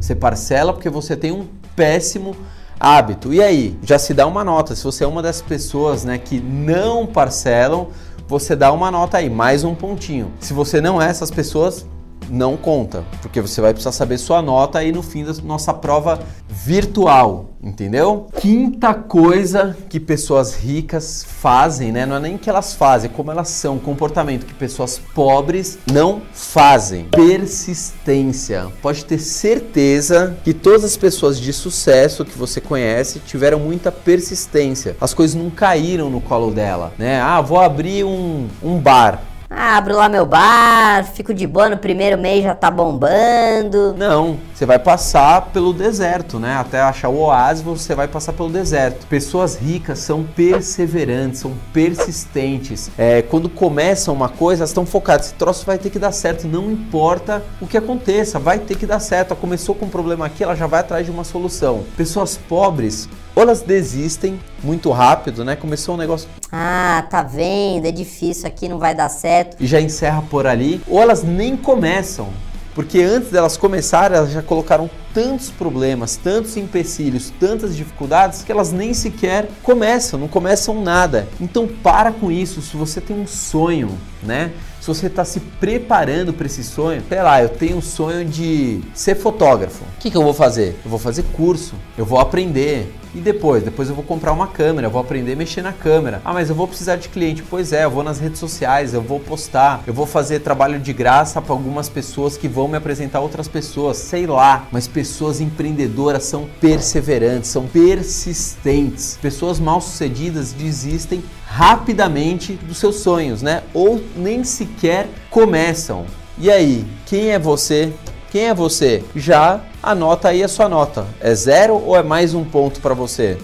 Você 0.00 0.14
parcela 0.14 0.72
porque 0.72 0.90
você 0.90 1.16
tem 1.16 1.32
um 1.32 1.46
péssimo 1.74 2.36
hábito. 2.78 3.32
E 3.32 3.42
aí, 3.42 3.78
já 3.82 3.98
se 3.98 4.12
dá 4.12 4.26
uma 4.26 4.44
nota. 4.44 4.74
Se 4.74 4.84
você 4.84 5.04
é 5.04 5.06
uma 5.06 5.22
das 5.22 5.40
pessoas, 5.40 6.04
né, 6.04 6.18
que 6.18 6.38
não 6.40 7.06
parcelam, 7.06 7.88
você 8.26 8.56
dá 8.56 8.72
uma 8.72 8.90
nota 8.90 9.18
aí, 9.18 9.28
mais 9.28 9.64
um 9.64 9.74
pontinho. 9.74 10.32
Se 10.40 10.52
você 10.52 10.80
não 10.80 11.00
é 11.00 11.08
essas 11.08 11.30
pessoas, 11.30 11.86
não 12.28 12.56
conta, 12.56 13.04
porque 13.20 13.40
você 13.40 13.60
vai 13.60 13.72
precisar 13.72 13.92
saber 13.92 14.18
sua 14.18 14.42
nota 14.42 14.78
aí 14.78 14.92
no 14.92 15.02
fim 15.02 15.24
da 15.24 15.32
nossa 15.42 15.72
prova 15.72 16.20
virtual, 16.48 17.50
entendeu? 17.62 18.28
Quinta 18.40 18.94
coisa 18.94 19.76
que 19.88 19.98
pessoas 19.98 20.54
ricas 20.54 21.24
fazem, 21.26 21.92
né? 21.92 22.06
Não 22.06 22.16
é 22.16 22.20
nem 22.20 22.38
que 22.38 22.48
elas 22.48 22.74
fazem, 22.74 23.10
é 23.10 23.12
como 23.12 23.30
elas 23.30 23.48
são, 23.48 23.78
comportamento 23.78 24.46
que 24.46 24.54
pessoas 24.54 25.00
pobres 25.14 25.78
não 25.90 26.22
fazem. 26.32 27.04
Persistência. 27.10 28.68
Pode 28.80 29.04
ter 29.04 29.18
certeza 29.18 30.36
que 30.44 30.54
todas 30.54 30.84
as 30.84 30.96
pessoas 30.96 31.38
de 31.38 31.52
sucesso 31.52 32.24
que 32.24 32.38
você 32.38 32.60
conhece 32.60 33.20
tiveram 33.20 33.58
muita 33.58 33.90
persistência. 33.90 34.96
As 35.00 35.12
coisas 35.12 35.34
não 35.34 35.50
caíram 35.50 36.08
no 36.08 36.20
colo 36.20 36.50
dela, 36.50 36.92
né? 36.98 37.20
Ah, 37.20 37.40
vou 37.40 37.60
abrir 37.60 38.04
um, 38.04 38.48
um 38.62 38.78
bar 38.78 39.33
Abro 39.56 39.96
lá 39.96 40.08
meu 40.08 40.26
bar, 40.26 41.04
fico 41.04 41.32
de 41.32 41.46
boa 41.46 41.68
no 41.68 41.76
primeiro 41.76 42.18
mês 42.20 42.42
já 42.42 42.54
tá 42.54 42.70
bombando. 42.70 43.94
Não, 43.96 44.36
você 44.52 44.66
vai 44.66 44.78
passar 44.78 45.42
pelo 45.52 45.72
deserto, 45.72 46.38
né? 46.38 46.56
Até 46.56 46.80
achar 46.80 47.08
o 47.08 47.18
oásis, 47.18 47.62
você 47.62 47.94
vai 47.94 48.08
passar 48.08 48.32
pelo 48.32 48.50
deserto. 48.50 49.06
Pessoas 49.06 49.56
ricas 49.56 50.00
são 50.00 50.24
perseverantes, 50.24 51.40
são 51.40 51.52
persistentes. 51.72 52.90
É, 52.98 53.22
quando 53.22 53.48
começam 53.48 54.12
uma 54.12 54.28
coisa, 54.28 54.62
elas 54.62 54.70
estão 54.70 54.84
focadas. 54.84 55.26
Esse 55.26 55.34
troço 55.34 55.64
vai 55.64 55.78
ter 55.78 55.90
que 55.90 55.98
dar 55.98 56.12
certo, 56.12 56.48
não 56.48 56.70
importa 56.70 57.42
o 57.60 57.66
que 57.66 57.76
aconteça, 57.76 58.38
vai 58.38 58.58
ter 58.58 58.76
que 58.76 58.86
dar 58.86 58.98
certo. 58.98 59.30
Ela 59.32 59.40
começou 59.40 59.74
com 59.74 59.86
um 59.86 59.90
problema 59.90 60.26
aqui, 60.26 60.42
ela 60.42 60.56
já 60.56 60.66
vai 60.66 60.80
atrás 60.80 61.06
de 61.06 61.12
uma 61.12 61.24
solução. 61.24 61.84
Pessoas 61.96 62.36
pobres 62.36 63.08
ou 63.34 63.42
elas 63.42 63.62
desistem 63.62 64.38
muito 64.62 64.90
rápido, 64.90 65.44
né? 65.44 65.56
Começou 65.56 65.94
um 65.94 65.98
negócio. 65.98 66.28
Ah, 66.52 67.04
tá 67.10 67.22
vendo? 67.22 67.86
É 67.86 67.90
difícil 67.90 68.46
aqui, 68.46 68.68
não 68.68 68.78
vai 68.78 68.94
dar 68.94 69.08
certo. 69.08 69.56
E 69.60 69.66
já 69.66 69.80
encerra 69.80 70.22
por 70.22 70.46
ali. 70.46 70.80
Ou 70.88 71.00
elas 71.00 71.22
nem 71.22 71.56
começam. 71.56 72.28
Porque 72.74 73.00
antes 73.00 73.30
delas 73.30 73.56
começarem, 73.56 74.16
elas 74.16 74.32
já 74.32 74.42
colocaram 74.42 74.90
tantos 75.12 75.48
problemas, 75.48 76.16
tantos 76.16 76.56
empecilhos, 76.56 77.32
tantas 77.38 77.76
dificuldades 77.76 78.42
que 78.42 78.50
elas 78.50 78.72
nem 78.72 78.92
sequer 78.92 79.48
começam, 79.62 80.18
não 80.18 80.26
começam 80.26 80.82
nada. 80.82 81.28
Então 81.40 81.68
para 81.68 82.10
com 82.10 82.32
isso. 82.32 82.60
Se 82.60 82.76
você 82.76 83.00
tem 83.00 83.16
um 83.16 83.26
sonho, 83.26 83.96
né? 84.22 84.52
Se 84.80 84.88
você 84.88 85.06
está 85.06 85.24
se 85.24 85.38
preparando 85.40 86.32
para 86.32 86.46
esse 86.46 86.64
sonho, 86.64 87.02
sei 87.08 87.22
lá, 87.22 87.40
eu 87.40 87.48
tenho 87.48 87.76
um 87.76 87.82
sonho 87.82 88.24
de 88.24 88.82
ser 88.92 89.14
fotógrafo. 89.14 89.84
O 89.84 90.00
que, 90.00 90.10
que 90.10 90.16
eu 90.16 90.22
vou 90.22 90.34
fazer? 90.34 90.76
Eu 90.84 90.90
vou 90.90 90.98
fazer 90.98 91.22
curso, 91.32 91.74
eu 91.96 92.04
vou 92.04 92.18
aprender. 92.18 92.92
E 93.14 93.20
depois? 93.20 93.62
Depois 93.62 93.88
eu 93.88 93.94
vou 93.94 94.04
comprar 94.04 94.32
uma 94.32 94.48
câmera, 94.48 94.88
vou 94.88 95.00
aprender 95.00 95.34
a 95.34 95.36
mexer 95.36 95.62
na 95.62 95.72
câmera. 95.72 96.20
Ah, 96.24 96.32
mas 96.32 96.48
eu 96.48 96.54
vou 96.54 96.66
precisar 96.66 96.96
de 96.96 97.08
cliente. 97.08 97.44
Pois 97.48 97.72
é, 97.72 97.84
eu 97.84 97.90
vou 97.90 98.02
nas 98.02 98.18
redes 98.18 98.40
sociais, 98.40 98.92
eu 98.92 99.00
vou 99.00 99.20
postar, 99.20 99.82
eu 99.86 99.94
vou 99.94 100.04
fazer 100.04 100.40
trabalho 100.40 100.80
de 100.80 100.92
graça 100.92 101.40
para 101.40 101.52
algumas 101.52 101.88
pessoas 101.88 102.36
que 102.36 102.48
vão 102.48 102.66
me 102.66 102.76
apresentar 102.76 103.20
outras 103.20 103.46
pessoas, 103.46 103.98
sei 103.98 104.26
lá. 104.26 104.66
Mas 104.72 104.88
pessoas 104.88 105.40
empreendedoras 105.40 106.24
são 106.24 106.48
perseverantes, 106.60 107.50
são 107.50 107.68
persistentes. 107.68 109.16
Pessoas 109.22 109.60
mal-sucedidas 109.60 110.52
desistem 110.52 111.22
rapidamente 111.46 112.54
dos 112.54 112.78
seus 112.78 112.96
sonhos, 112.96 113.42
né? 113.42 113.62
Ou 113.72 114.02
nem 114.16 114.42
sequer 114.42 115.08
começam. 115.30 116.04
E 116.36 116.50
aí, 116.50 116.84
quem 117.06 117.30
é 117.30 117.38
você? 117.38 117.92
Quem 118.34 118.48
é 118.48 118.52
você? 118.52 119.04
Já 119.14 119.60
anota 119.80 120.26
aí 120.30 120.42
a 120.42 120.48
sua 120.48 120.68
nota. 120.68 121.06
É 121.20 121.32
zero 121.36 121.74
ou 121.74 121.96
é 121.96 122.02
mais 122.02 122.34
um 122.34 122.42
ponto 122.42 122.80
para 122.80 122.92
você? 122.92 123.38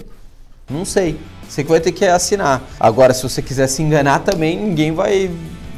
Não 0.69 0.83
sei. 0.83 1.17
Você 1.47 1.63
que 1.63 1.69
vai 1.69 1.79
ter 1.79 1.93
que 1.93 2.03
assinar. 2.03 2.61
Agora, 2.77 3.13
se 3.13 3.23
você 3.23 3.41
quiser 3.41 3.67
se 3.67 3.81
enganar 3.81 4.19
também, 4.19 4.59
ninguém 4.59 4.91
vai, 4.91 5.31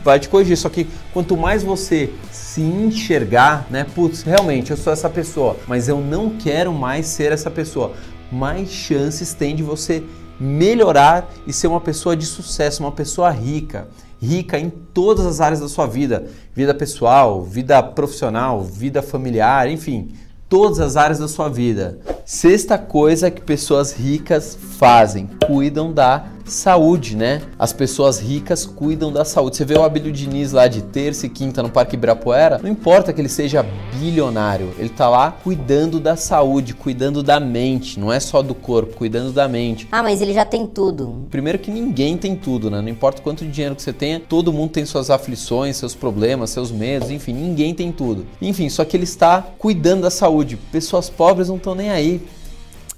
vai 0.04 0.20
te 0.20 0.28
corrigir. 0.28 0.58
Só 0.58 0.68
que 0.68 0.88
quanto 1.14 1.38
mais 1.38 1.62
você 1.62 2.12
se 2.32 2.62
enxergar, 2.62 3.68
né? 3.70 3.86
Putz, 3.94 4.24
realmente 4.24 4.72
eu 4.72 4.78
sou 4.78 4.92
essa 4.92 5.12
pessoa, 5.12 5.58
mas 5.68 5.88
eu 5.88 6.00
não 6.02 6.32
quero 6.32 6.74
mais 6.74 7.06
ser 7.06 7.32
essa 7.32 7.52
pessoa. 7.52 7.94
Mais 8.32 8.72
chances 8.72 9.32
tem 9.32 9.56
de 9.56 9.62
você 9.62 10.04
melhorar 10.40 11.32
e 11.46 11.54
ser 11.54 11.68
uma 11.68 11.80
pessoa 11.80 12.18
de 12.18 12.26
sucesso, 12.26 12.82
uma 12.82 12.92
pessoa 12.92 13.30
rica, 13.30 13.88
rica 14.24 14.58
em 14.58 14.70
todas 14.70 15.26
as 15.26 15.42
áreas 15.42 15.60
da 15.60 15.68
sua 15.68 15.86
vida, 15.86 16.26
vida 16.56 16.74
pessoal, 16.74 17.44
vida 17.44 17.84
profissional, 17.84 18.64
vida 18.64 19.02
familiar, 19.02 19.70
enfim, 19.70 20.14
todas 20.48 20.80
as 20.80 20.96
áreas 20.96 21.20
da 21.20 21.28
sua 21.28 21.50
vida. 21.50 22.00
Sexta 22.26 22.78
coisa 22.78 23.30
que 23.30 23.42
pessoas 23.42 23.92
ricas 23.92 24.58
fazem, 24.78 25.30
cuidam 25.46 25.92
da 25.92 26.26
saúde, 26.46 27.16
né? 27.16 27.42
As 27.58 27.74
pessoas 27.74 28.20
ricas 28.20 28.66
cuidam 28.66 29.12
da 29.12 29.26
saúde. 29.26 29.58
Você 29.58 29.66
vê 29.66 29.76
o 29.76 29.84
Abílio 29.84 30.12
Diniz 30.12 30.52
lá 30.52 30.68
de 30.68 30.82
terça 30.82 31.26
e 31.26 31.30
quinta 31.30 31.64
no 31.64 31.70
Parque 31.70 31.96
Ibirapuera, 31.96 32.60
não 32.62 32.70
importa 32.70 33.14
que 33.14 33.22
ele 33.22 33.30
seja 33.30 33.66
bilionário, 34.00 34.74
ele 34.78 34.90
tá 34.90 35.10
lá 35.10 35.32
cuidando 35.32 36.00
da 36.00 36.16
saúde, 36.16 36.74
cuidando 36.74 37.24
da 37.24 37.40
mente, 37.40 38.00
não 38.00 38.12
é 38.12 38.20
só 38.20 38.42
do 38.42 38.54
corpo, 38.54 38.96
cuidando 38.96 39.32
da 39.32 39.48
mente. 39.48 39.88
Ah, 39.92 40.04
mas 40.04 40.22
ele 40.22 40.34
já 40.34 40.46
tem 40.46 40.68
tudo. 40.68 41.26
Primeiro 41.30 41.60
que 41.60 41.72
ninguém 41.72 42.18
tem 42.18 42.36
tudo, 42.36 42.70
né? 42.70 42.82
Não 42.82 42.90
importa 42.90 43.22
quanto 43.22 43.46
dinheiro 43.46 43.76
que 43.76 43.82
você 43.82 43.94
tenha, 43.94 44.20
todo 44.20 44.54
mundo 44.54 44.72
tem 44.72 44.86
suas 44.86 45.10
aflições, 45.10 45.78
seus 45.78 45.96
problemas, 45.96 46.50
seus 46.50 46.72
medos, 46.72 47.10
enfim, 47.10 47.34
ninguém 47.34 47.74
tem 47.74 47.92
tudo. 47.92 48.26
Enfim, 48.42 48.70
só 48.70 48.84
que 48.84 48.98
ele 48.98 49.04
está 49.04 49.42
cuidando 49.58 50.02
da 50.02 50.12
saúde. 50.12 50.58
Pessoas 50.72 51.10
pobres 51.10 51.48
não 51.50 51.58
estão 51.58 51.76
nem 51.76 51.90
aí. 51.90 52.26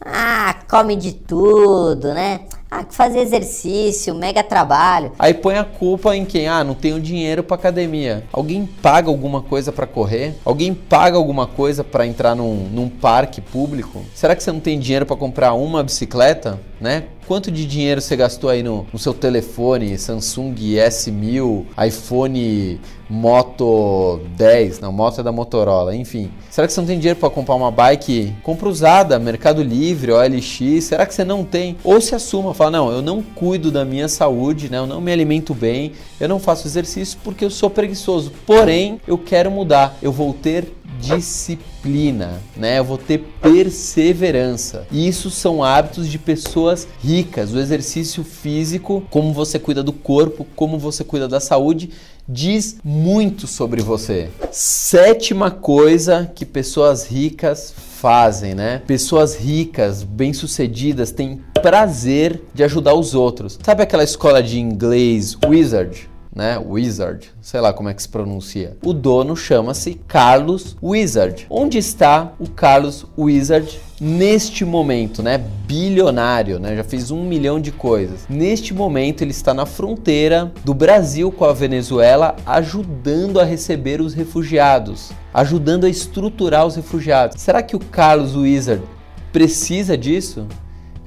Ah, 0.01 0.55
come 0.69 0.95
de 0.95 1.13
tudo, 1.13 2.13
né? 2.13 2.41
Ah, 2.69 2.83
fazer 2.89 3.19
exercício, 3.19 4.15
mega 4.15 4.43
trabalho. 4.43 5.11
Aí 5.19 5.33
põe 5.33 5.55
a 5.55 5.63
culpa 5.63 6.15
em 6.15 6.25
quem? 6.25 6.47
Ah, 6.47 6.63
não 6.63 6.73
tenho 6.73 6.99
dinheiro 6.99 7.43
para 7.43 7.55
academia. 7.55 8.23
Alguém 8.33 8.65
paga 8.65 9.07
alguma 9.07 9.41
coisa 9.41 9.71
para 9.71 9.85
correr? 9.85 10.35
Alguém 10.43 10.73
paga 10.73 11.15
alguma 11.15 11.45
coisa 11.45 11.83
para 11.83 12.07
entrar 12.07 12.35
num, 12.35 12.67
num 12.69 12.89
parque 12.89 13.39
público? 13.39 14.03
Será 14.13 14.35
que 14.35 14.43
você 14.43 14.51
não 14.51 14.59
tem 14.59 14.79
dinheiro 14.79 15.05
para 15.05 15.15
comprar 15.15 15.53
uma 15.53 15.83
bicicleta? 15.83 16.59
Né? 16.81 17.05
Quanto 17.27 17.49
de 17.49 17.65
dinheiro 17.65 18.01
você 18.01 18.15
gastou 18.15 18.51
aí 18.51 18.61
no, 18.61 18.85
no 18.93 18.99
seu 18.99 19.13
telefone, 19.13 19.97
Samsung 19.97 20.53
S1000, 20.53 21.65
iPhone 21.87 22.79
Moto 23.09 24.19
10, 24.35 24.79
não, 24.79 24.91
Moto 24.91 25.21
é 25.21 25.23
da 25.23 25.31
Motorola, 25.31 25.95
enfim. 25.95 26.29
Será 26.51 26.67
que 26.67 26.73
você 26.73 26.79
não 26.79 26.87
tem 26.87 26.99
dinheiro 26.99 27.19
para 27.19 27.29
comprar 27.31 27.55
uma 27.55 27.71
bike? 27.71 28.33
Compra 28.43 28.69
usada, 28.69 29.17
Mercado 29.17 29.63
Livre, 29.63 30.11
OLX, 30.11 30.83
será 30.83 31.05
que 31.05 31.15
você 31.15 31.23
não 31.23 31.43
tem? 31.43 31.77
Ou 31.83 31.99
se 31.99 32.13
assuma, 32.13 32.53
fala, 32.53 32.71
não, 32.71 32.91
eu 32.91 33.01
não 33.01 33.23
cuido 33.23 33.71
da 33.71 33.83
minha 33.83 34.07
saúde, 34.07 34.69
né? 34.69 34.77
eu 34.77 34.87
não 34.87 35.01
me 35.01 35.11
alimento 35.11 35.53
bem, 35.53 35.93
eu 36.19 36.29
não 36.29 36.39
faço 36.39 36.67
exercício 36.67 37.17
porque 37.23 37.43
eu 37.43 37.49
sou 37.49 37.69
preguiçoso. 37.69 38.31
Porém, 38.45 39.01
eu 39.07 39.17
quero 39.17 39.49
mudar, 39.49 39.97
eu 40.01 40.11
vou 40.11 40.31
ter 40.31 40.71
disciplina, 40.99 42.41
né? 42.55 42.79
Eu 42.79 42.83
vou 42.83 42.97
ter 42.97 43.19
perseverança. 43.41 44.87
E 44.91 45.07
isso 45.07 45.29
são 45.29 45.63
hábitos 45.63 46.07
de 46.07 46.17
pessoas 46.17 46.87
ricas. 47.01 47.53
O 47.53 47.59
exercício 47.59 48.23
físico, 48.23 49.03
como 49.09 49.33
você 49.33 49.59
cuida 49.59 49.83
do 49.83 49.93
corpo, 49.93 50.45
como 50.55 50.77
você 50.77 51.03
cuida 51.03 51.27
da 51.27 51.39
saúde, 51.39 51.89
diz 52.27 52.77
muito 52.83 53.47
sobre 53.47 53.81
você. 53.81 54.29
Sétima 54.51 55.51
coisa 55.51 56.31
que 56.33 56.45
pessoas 56.45 57.05
ricas 57.05 57.73
fazem, 57.99 58.53
né? 58.53 58.81
Pessoas 58.85 59.35
ricas, 59.35 60.03
bem-sucedidas, 60.03 61.11
têm 61.11 61.41
prazer 61.61 62.41
de 62.53 62.63
ajudar 62.63 62.93
os 62.93 63.15
outros. 63.15 63.59
Sabe 63.63 63.83
aquela 63.83 64.03
escola 64.03 64.41
de 64.41 64.59
inglês 64.59 65.37
Wizard? 65.45 66.09
Né? 66.35 66.59
Wizard, 66.59 67.31
sei 67.41 67.61
lá 67.61 67.71
como 67.71 67.87
é 67.87 67.93
que 67.93 68.01
se 68.01 68.09
pronuncia. 68.09 68.75
O 68.83 68.91
dono 68.91 69.35
chama-se 69.35 69.95
Carlos 70.07 70.75
Wizard. 70.83 71.47
Onde 71.49 71.77
está 71.77 72.33
o 72.37 72.49
Carlos 72.49 73.05
Wizard 73.17 73.79
neste 73.99 74.65
momento, 74.65 75.23
né? 75.23 75.37
Bilionário, 75.65 76.59
né? 76.59 76.75
Já 76.75 76.83
fez 76.83 77.09
um 77.09 77.23
milhão 77.23 77.59
de 77.59 77.71
coisas. 77.71 78.25
Neste 78.29 78.73
momento 78.73 79.21
ele 79.21 79.31
está 79.31 79.53
na 79.53 79.65
fronteira 79.65 80.51
do 80.65 80.73
Brasil 80.73 81.31
com 81.31 81.45
a 81.45 81.53
Venezuela, 81.53 82.35
ajudando 82.45 83.39
a 83.39 83.45
receber 83.45 84.01
os 84.01 84.13
refugiados, 84.13 85.11
ajudando 85.33 85.85
a 85.85 85.89
estruturar 85.89 86.65
os 86.65 86.75
refugiados. 86.75 87.41
Será 87.41 87.63
que 87.63 87.75
o 87.75 87.79
Carlos 87.79 88.35
Wizard 88.35 88.83
precisa 89.31 89.97
disso? 89.97 90.45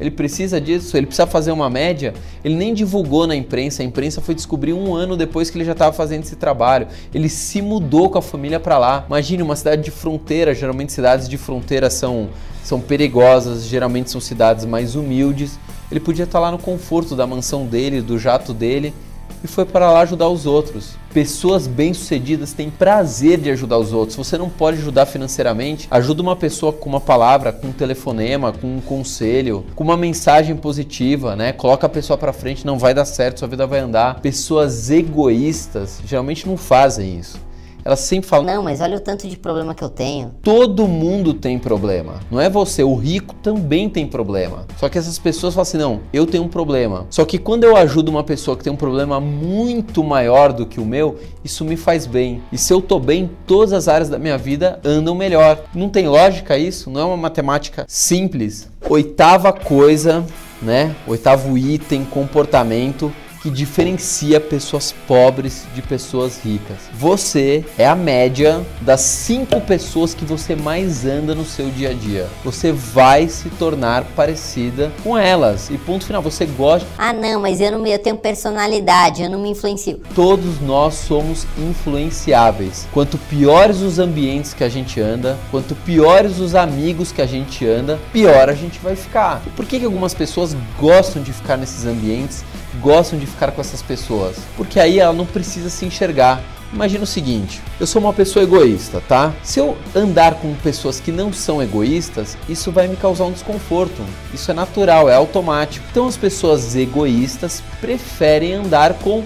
Ele 0.00 0.10
precisa 0.10 0.60
disso, 0.60 0.96
ele 0.96 1.06
precisa 1.06 1.26
fazer 1.26 1.50
uma 1.50 1.68
média. 1.68 2.14
Ele 2.44 2.54
nem 2.54 2.72
divulgou 2.72 3.26
na 3.26 3.34
imprensa, 3.34 3.82
a 3.82 3.84
imprensa 3.84 4.20
foi 4.20 4.34
descobrir 4.34 4.72
um 4.72 4.94
ano 4.94 5.16
depois 5.16 5.50
que 5.50 5.58
ele 5.58 5.64
já 5.64 5.72
estava 5.72 5.92
fazendo 5.92 6.22
esse 6.22 6.36
trabalho. 6.36 6.86
Ele 7.12 7.28
se 7.28 7.60
mudou 7.60 8.08
com 8.08 8.18
a 8.18 8.22
família 8.22 8.60
para 8.60 8.78
lá. 8.78 9.04
Imagine 9.08 9.42
uma 9.42 9.56
cidade 9.56 9.82
de 9.82 9.90
fronteira, 9.90 10.54
geralmente 10.54 10.92
cidades 10.92 11.28
de 11.28 11.36
fronteira 11.36 11.90
são, 11.90 12.28
são 12.62 12.80
perigosas, 12.80 13.64
geralmente 13.64 14.10
são 14.10 14.20
cidades 14.20 14.64
mais 14.64 14.94
humildes. 14.94 15.58
Ele 15.90 16.00
podia 16.00 16.24
estar 16.24 16.38
lá 16.38 16.50
no 16.50 16.58
conforto 16.58 17.16
da 17.16 17.26
mansão 17.26 17.66
dele, 17.66 18.00
do 18.00 18.18
jato 18.18 18.52
dele 18.52 18.94
e 19.42 19.46
foi 19.46 19.64
para 19.64 19.90
lá 19.90 20.00
ajudar 20.00 20.28
os 20.28 20.46
outros. 20.46 20.96
Pessoas 21.12 21.66
bem-sucedidas 21.66 22.52
têm 22.52 22.70
prazer 22.70 23.40
de 23.40 23.50
ajudar 23.50 23.78
os 23.78 23.92
outros. 23.92 24.16
Você 24.16 24.36
não 24.36 24.48
pode 24.48 24.78
ajudar 24.78 25.06
financeiramente, 25.06 25.88
ajuda 25.90 26.22
uma 26.22 26.36
pessoa 26.36 26.72
com 26.72 26.88
uma 26.88 27.00
palavra, 27.00 27.52
com 27.52 27.68
um 27.68 27.72
telefonema, 27.72 28.52
com 28.52 28.76
um 28.76 28.80
conselho, 28.80 29.64
com 29.74 29.84
uma 29.84 29.96
mensagem 29.96 30.54
positiva, 30.56 31.34
né? 31.34 31.52
Coloca 31.52 31.86
a 31.86 31.90
pessoa 31.90 32.18
para 32.18 32.32
frente, 32.32 32.66
não 32.66 32.78
vai 32.78 32.92
dar 32.92 33.04
certo, 33.04 33.38
sua 33.38 33.48
vida 33.48 33.66
vai 33.66 33.80
andar. 33.80 34.20
Pessoas 34.20 34.90
egoístas 34.90 36.00
geralmente 36.04 36.46
não 36.46 36.56
fazem 36.56 37.18
isso 37.18 37.47
elas 37.88 38.00
sempre 38.00 38.28
falam: 38.28 38.44
Não, 38.44 38.62
mas 38.62 38.82
olha 38.82 38.98
o 38.98 39.00
tanto 39.00 39.26
de 39.26 39.36
problema 39.38 39.74
que 39.74 39.82
eu 39.82 39.88
tenho. 39.88 40.34
Todo 40.42 40.86
mundo 40.86 41.32
tem 41.32 41.58
problema. 41.58 42.20
Não 42.30 42.38
é 42.38 42.50
você, 42.50 42.82
o 42.82 42.94
rico 42.94 43.34
também 43.36 43.88
tem 43.88 44.06
problema. 44.06 44.66
Só 44.76 44.90
que 44.90 44.98
essas 44.98 45.18
pessoas 45.18 45.54
falam 45.54 45.62
assim: 45.62 45.78
Não, 45.78 46.00
eu 46.12 46.26
tenho 46.26 46.44
um 46.44 46.48
problema. 46.48 47.06
Só 47.08 47.24
que 47.24 47.38
quando 47.38 47.64
eu 47.64 47.74
ajudo 47.76 48.10
uma 48.10 48.22
pessoa 48.22 48.58
que 48.58 48.62
tem 48.62 48.70
um 48.72 48.76
problema 48.76 49.18
muito 49.18 50.04
maior 50.04 50.52
do 50.52 50.66
que 50.66 50.78
o 50.78 50.84
meu, 50.84 51.16
isso 51.42 51.64
me 51.64 51.78
faz 51.78 52.04
bem. 52.04 52.42
E 52.52 52.58
se 52.58 52.70
eu 52.74 52.82
tô 52.82 53.00
bem, 53.00 53.30
todas 53.46 53.72
as 53.72 53.88
áreas 53.88 54.10
da 54.10 54.18
minha 54.18 54.36
vida 54.36 54.78
andam 54.84 55.14
melhor. 55.14 55.58
Não 55.74 55.88
tem 55.88 56.06
lógica 56.06 56.58
isso? 56.58 56.90
Não 56.90 57.00
é 57.00 57.04
uma 57.04 57.16
matemática 57.16 57.86
simples? 57.88 58.68
Oitava 58.86 59.50
coisa, 59.50 60.26
né? 60.60 60.94
Oitavo 61.06 61.56
item, 61.56 62.04
comportamento 62.04 63.10
que 63.48 63.50
diferencia 63.50 64.38
pessoas 64.38 64.94
pobres 65.06 65.64
de 65.74 65.80
pessoas 65.80 66.38
ricas. 66.44 66.76
Você 66.92 67.64
é 67.78 67.86
a 67.86 67.94
média 67.94 68.60
das 68.82 69.00
cinco 69.00 69.58
pessoas 69.58 70.12
que 70.12 70.24
você 70.24 70.54
mais 70.54 71.06
anda 71.06 71.34
no 71.34 71.46
seu 71.46 71.70
dia 71.70 71.90
a 71.90 71.94
dia. 71.94 72.28
Você 72.44 72.70
vai 72.72 73.26
se 73.28 73.48
tornar 73.48 74.04
parecida 74.14 74.92
com 75.02 75.16
elas. 75.16 75.70
E 75.70 75.78
ponto 75.78 76.04
final, 76.04 76.20
você 76.20 76.44
gosta. 76.44 76.86
Ah, 76.98 77.14
não, 77.14 77.40
mas 77.40 77.58
eu 77.60 77.72
não 77.72 77.86
eu 77.86 77.98
tenho 77.98 78.18
personalidade, 78.18 79.22
eu 79.22 79.30
não 79.30 79.40
me 79.40 79.50
influencio. 79.50 79.98
Todos 80.14 80.60
nós 80.60 80.94
somos 80.94 81.46
influenciáveis. 81.56 82.86
Quanto 82.92 83.16
piores 83.16 83.80
os 83.80 83.98
ambientes 83.98 84.52
que 84.52 84.62
a 84.62 84.68
gente 84.68 85.00
anda, 85.00 85.38
quanto 85.50 85.74
piores 85.74 86.38
os 86.38 86.54
amigos 86.54 87.12
que 87.12 87.22
a 87.22 87.26
gente 87.26 87.64
anda, 87.64 87.98
pior 88.12 88.50
a 88.50 88.54
gente 88.54 88.78
vai 88.80 88.94
ficar. 88.94 89.40
Por 89.56 89.64
que, 89.64 89.78
que 89.78 89.86
algumas 89.86 90.12
pessoas 90.12 90.54
gostam 90.78 91.22
de 91.22 91.32
ficar 91.32 91.56
nesses 91.56 91.86
ambientes, 91.86 92.44
gostam 92.80 93.18
de 93.18 93.26
ficar 93.26 93.37
com 93.52 93.60
essas 93.60 93.82
pessoas? 93.82 94.36
Porque 94.56 94.80
aí 94.80 94.98
ela 94.98 95.12
não 95.12 95.24
precisa 95.26 95.70
se 95.70 95.86
enxergar. 95.86 96.42
Imagina 96.72 97.04
o 97.04 97.06
seguinte: 97.06 97.62
eu 97.80 97.86
sou 97.86 98.02
uma 98.02 98.12
pessoa 98.12 98.42
egoísta, 98.42 99.02
tá? 99.08 99.32
Se 99.42 99.58
eu 99.58 99.76
andar 99.94 100.34
com 100.34 100.54
pessoas 100.56 101.00
que 101.00 101.10
não 101.10 101.32
são 101.32 101.62
egoístas, 101.62 102.36
isso 102.48 102.70
vai 102.70 102.86
me 102.88 102.96
causar 102.96 103.24
um 103.24 103.32
desconforto. 103.32 104.02
Isso 104.34 104.50
é 104.50 104.54
natural, 104.54 105.08
é 105.08 105.14
automático. 105.14 105.86
Então 105.90 106.06
as 106.06 106.16
pessoas 106.16 106.76
egoístas 106.76 107.62
preferem 107.80 108.54
andar 108.54 108.94
com 108.94 109.24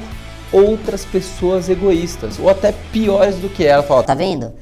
outras 0.52 1.04
pessoas 1.04 1.68
egoístas 1.68 2.38
ou 2.38 2.48
até 2.48 2.72
piores 2.92 3.36
do 3.36 3.48
que 3.48 3.64
ela. 3.64 3.82
Fala, 3.82 4.02
Tá 4.02 4.14
vendo? 4.14 4.52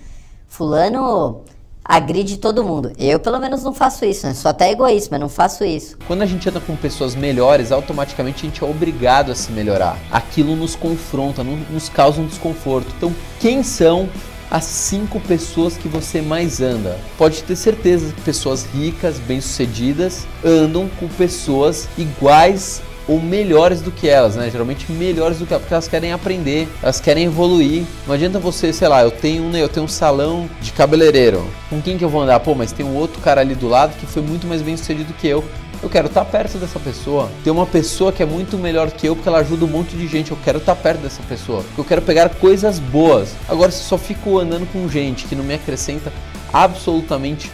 Fulano 0.48 1.44
agride 1.84 2.38
todo 2.38 2.64
mundo. 2.64 2.92
Eu, 2.98 3.18
pelo 3.18 3.38
menos, 3.38 3.62
não 3.62 3.72
faço 3.72 4.04
isso, 4.04 4.26
né? 4.26 4.34
Sou 4.34 4.50
até 4.50 4.70
egoísta, 4.70 5.08
mas 5.10 5.20
não 5.20 5.28
faço 5.28 5.64
isso. 5.64 5.96
Quando 6.06 6.22
a 6.22 6.26
gente 6.26 6.48
anda 6.48 6.60
com 6.60 6.76
pessoas 6.76 7.14
melhores, 7.14 7.72
automaticamente 7.72 8.46
a 8.46 8.48
gente 8.48 8.62
é 8.62 8.66
obrigado 8.66 9.32
a 9.32 9.34
se 9.34 9.50
melhorar. 9.52 9.98
Aquilo 10.10 10.54
nos 10.56 10.74
confronta, 10.74 11.42
nos 11.42 11.88
causa 11.88 12.20
um 12.20 12.26
desconforto. 12.26 12.92
Então, 12.96 13.14
quem 13.40 13.62
são 13.62 14.08
as 14.50 14.64
cinco 14.64 15.20
pessoas 15.20 15.76
que 15.76 15.88
você 15.88 16.20
mais 16.20 16.60
anda? 16.60 16.98
Pode 17.16 17.42
ter 17.42 17.56
certeza 17.56 18.12
que 18.12 18.20
pessoas 18.22 18.64
ricas, 18.64 19.18
bem-sucedidas, 19.18 20.26
andam 20.44 20.88
com 20.98 21.06
pessoas 21.08 21.88
iguais 21.96 22.82
ou 23.10 23.20
melhores 23.20 23.80
do 23.80 23.90
que 23.90 24.08
elas, 24.08 24.36
né? 24.36 24.48
Geralmente 24.48 24.90
melhores 24.92 25.38
do 25.38 25.44
que 25.46 25.52
elas, 25.52 25.62
porque 25.62 25.74
elas 25.74 25.88
querem 25.88 26.12
aprender, 26.12 26.68
elas 26.80 27.00
querem 27.00 27.24
evoluir. 27.24 27.82
Não 28.06 28.14
adianta 28.14 28.38
você, 28.38 28.72
sei 28.72 28.86
lá, 28.86 29.02
eu 29.02 29.10
tenho, 29.10 29.42
né, 29.50 29.60
eu 29.60 29.68
tenho 29.68 29.84
um 29.84 29.88
salão 29.88 30.48
de 30.62 30.70
cabeleireiro. 30.70 31.44
Com 31.68 31.82
quem 31.82 31.98
que 31.98 32.04
eu 32.04 32.08
vou 32.08 32.22
andar? 32.22 32.38
Pô, 32.38 32.54
mas 32.54 32.70
tem 32.70 32.86
um 32.86 32.94
outro 32.94 33.20
cara 33.20 33.40
ali 33.40 33.56
do 33.56 33.66
lado 33.66 33.98
que 33.98 34.06
foi 34.06 34.22
muito 34.22 34.46
mais 34.46 34.62
bem 34.62 34.76
sucedido 34.76 35.12
que 35.14 35.26
eu. 35.26 35.44
Eu 35.82 35.88
quero 35.88 36.06
estar 36.06 36.24
perto 36.24 36.56
dessa 36.56 36.78
pessoa. 36.78 37.28
Tem 37.42 37.52
uma 37.52 37.66
pessoa 37.66 38.12
que 38.12 38.22
é 38.22 38.26
muito 38.26 38.56
melhor 38.56 38.92
que 38.92 39.08
eu 39.08 39.16
porque 39.16 39.28
ela 39.28 39.38
ajuda 39.38 39.64
um 39.64 39.68
monte 39.68 39.96
de 39.96 40.06
gente. 40.06 40.30
Eu 40.30 40.38
quero 40.44 40.58
estar 40.58 40.76
perto 40.76 41.00
dessa 41.00 41.22
pessoa. 41.22 41.64
Eu 41.76 41.82
quero 41.82 42.02
pegar 42.02 42.28
coisas 42.28 42.78
boas. 42.78 43.34
Agora, 43.48 43.72
se 43.72 43.82
só 43.82 43.98
fico 43.98 44.38
andando 44.38 44.70
com 44.70 44.88
gente 44.88 45.24
que 45.24 45.34
não 45.34 45.42
me 45.42 45.54
acrescenta 45.54 46.12
absolutamente 46.52 47.50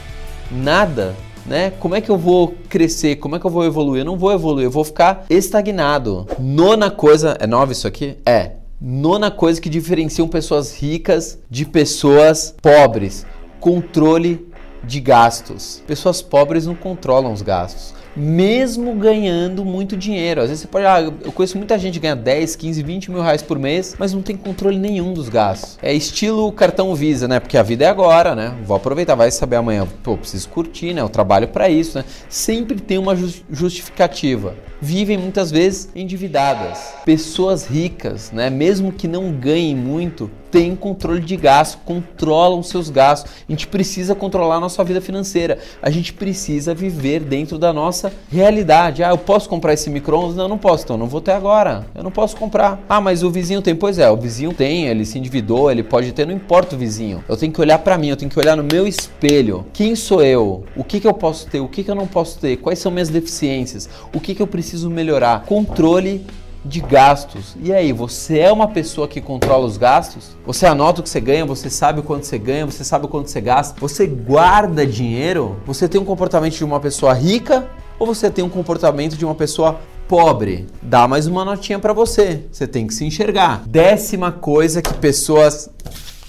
nada, 0.51 1.15
né? 1.47 1.71
Como 1.79 1.95
é 1.95 2.01
que 2.01 2.11
eu 2.11 2.19
vou 2.19 2.55
crescer? 2.69 3.17
Como 3.17 3.37
é 3.37 3.39
que 3.39 3.47
eu 3.47 3.51
vou 3.51 3.65
evoluir? 3.65 4.01
Eu 4.01 4.07
não 4.07 4.17
vou 4.17 4.33
evoluir, 4.33 4.67
eu 4.67 4.71
vou 4.71 4.85
ficar 4.85 5.25
estagnado. 5.31 6.27
Nona 6.39 6.91
coisa, 6.91 7.37
é 7.41 7.47
nova 7.47 7.73
isso 7.73 7.87
aqui? 7.87 8.17
É. 8.27 8.53
Nona 8.81 9.31
coisa 9.31 9.61
que 9.61 9.71
diferenciam 9.71 10.29
pessoas 10.29 10.75
ricas 10.75 11.39
de 11.49 11.65
pessoas 11.65 12.55
pobres: 12.61 13.25
controle 13.59 14.47
de 14.85 15.01
gastos. 15.01 15.83
Pessoas 15.87 16.21
pobres 16.21 16.67
não 16.67 16.75
controlam 16.75 17.33
os 17.33 17.43
gastos. 17.43 17.95
Mesmo 18.17 18.95
ganhando 18.95 19.65
muito 19.65 19.97
dinheiro. 19.97 20.41
Às 20.41 20.49
vezes 20.49 20.63
você 20.63 20.69
pode. 20.69 20.87
Ah, 20.87 21.01
eu 21.03 21.33
conheço 21.33 21.59
muita 21.59 21.79
gente 21.79 21.95
que 21.95 22.01
ganha 22.01 22.17
10, 22.17 22.57
15, 22.57 22.83
20 22.83 23.11
mil 23.11 23.21
reais 23.21 23.43
por 23.43 23.59
mês, 23.59 23.95
mas 23.99 24.13
não 24.13 24.23
tem 24.23 24.37
controle 24.37 24.79
nenhum 24.79 25.13
dos 25.13 25.29
gastos. 25.29 25.79
É 25.83 25.93
estilo 25.93 26.51
cartão 26.53 26.95
Visa, 26.95 27.29
né? 27.29 27.39
Porque 27.39 27.59
a 27.59 27.63
vida 27.63 27.85
é 27.85 27.89
agora, 27.89 28.35
né? 28.35 28.55
Vou 28.65 28.77
aproveitar, 28.77 29.15
vai 29.15 29.31
saber 29.31 29.57
amanhã. 29.57 29.87
Pô, 30.03 30.17
preciso 30.17 30.49
curtir, 30.49 30.95
né? 30.95 31.03
Eu 31.03 31.09
trabalho 31.09 31.49
para 31.49 31.69
isso, 31.69 31.99
né? 31.99 32.05
Sempre 32.29 32.81
tem 32.81 32.99
uma 32.99 33.15
justificativa. 33.51 34.55
Vivem 34.81 35.17
muitas 35.17 35.51
vezes 35.51 35.89
endividadas. 35.95 36.95
Pessoas 37.05 37.67
ricas, 37.67 38.31
né? 38.31 38.51
Mesmo 38.51 38.93
que 38.93 39.09
não 39.09 39.33
ganhem 39.33 39.75
muito, 39.75 40.31
têm 40.51 40.75
controle 40.75 41.21
de 41.21 41.37
gasto, 41.37 41.79
controlam 41.85 42.63
seus 42.63 42.91
gastos. 42.91 43.31
A 43.49 43.53
gente 43.53 43.67
precisa 43.67 44.15
controlar 44.15 44.57
a 44.57 44.61
nossa 44.61 44.83
vida 44.85 45.01
financeira. 45.01 45.59
A 45.83 45.91
gente 45.91 46.13
precisa 46.13 46.75
viver 46.75 47.21
dentro 47.21 47.59
da 47.59 47.73
nossa 47.73 48.13
realidade. 48.31 49.03
Ah, 49.03 49.11
eu 49.11 49.19
posso 49.19 49.49
comprar 49.49 49.73
esse 49.73 49.91
micro-ondas? 49.91 50.37
Não, 50.37 50.49
não 50.49 50.59
posso, 50.59 50.85
então 50.85 50.97
não 50.97 51.07
vou 51.07 51.21
ter 51.21 51.33
agora. 51.33 51.87
Eu 51.95 52.03
não 52.03 52.11
posso 52.11 52.37
comprar. 52.37 52.81
Ah, 52.89 53.01
mas 53.01 53.23
o 53.23 53.31
vizinho 53.31 53.63
tem. 53.63 53.75
Pois 53.75 53.99
é, 53.99 54.11
o 54.11 54.17
vizinho 54.17 54.53
tem, 54.53 54.87
ele 54.87 55.05
se 55.05 55.19
endividou, 55.19 55.71
ele 55.71 55.83
pode 55.83 56.13
ter, 56.13 56.27
não 56.27 56.35
importa 56.35 56.77
o 56.77 56.79
vizinho. 56.79 57.25
Eu 57.29 57.37
tenho 57.37 57.53
que 57.53 57.61
olhar 57.61 57.79
para 57.79 57.99
mim, 57.99 58.09
eu 58.09 58.17
tenho 58.17 58.31
que 58.31 58.39
olhar 58.39 58.57
no 58.57 58.65
meu 58.65 58.87
espelho. 58.87 59.67
Quem 59.73 59.95
sou 59.95 60.23
eu? 60.23 60.65
O 60.75 60.85
que, 60.85 61.01
que 61.01 61.07
eu 61.07 61.15
posso 61.15 61.47
ter? 61.47 61.61
O 61.61 61.69
que, 61.69 61.85
que 61.85 61.91
eu 61.91 61.95
não 61.95 62.07
posso 62.07 62.39
ter? 62.39 62.57
Quais 62.57 62.79
são 62.79 62.91
minhas 62.91 63.09
deficiências? 63.09 63.89
O 64.13 64.21
que, 64.21 64.35
que 64.35 64.43
eu 64.43 64.47
preciso 64.47 64.89
melhorar? 64.91 65.45
Controle 65.45 66.25
de 66.67 66.81
gastos. 66.81 67.57
E 67.63 67.73
aí, 67.73 67.93
você 67.93 68.41
é 68.41 68.53
uma 68.53 68.69
pessoa 68.69 69.09
que 69.09 69.21
controla 69.21 69.67
os 69.67 69.77
gastos? 69.77 70.37
Você 70.45 70.67
anota 70.67 71.01
o 71.01 71.03
que 71.03 71.09
você 71.09 71.21
ganha, 71.21 71.45
você 71.47 71.71
sabe 71.71 72.01
o 72.01 72.03
quanto 72.03 72.27
você 72.27 72.39
ganha, 72.39 72.67
você 72.67 72.85
sabe 72.85 73.07
o 73.07 73.09
quanto 73.09 73.31
você 73.31 73.41
gasta, 73.41 73.81
você 73.81 74.07
guarda 74.07 74.87
dinheiro? 74.87 75.57
Você 75.67 75.89
tem 75.89 76.01
um 76.01 76.05
comportamento 76.05 76.57
de 76.57 76.65
uma 76.65 76.81
pessoa 76.81 77.13
rica 77.13 77.69
ou 77.99 78.07
você 78.07 78.31
tem 78.31 78.45
um 78.45 78.51
comportamento 78.51 79.17
de 79.17 79.25
uma 79.25 79.35
pessoa 79.35 79.81
pobre? 80.07 80.67
Dá 80.83 81.09
mais 81.09 81.27
uma 81.27 81.45
notinha 81.45 81.79
para 81.79 81.93
você. 81.93 82.45
Você 82.53 82.67
tem 82.67 82.87
que 82.87 82.95
se 82.95 83.05
enxergar. 83.05 83.63
Décima 83.67 84.31
coisa 84.31 84.83
que 84.83 84.93
pessoas 84.95 85.71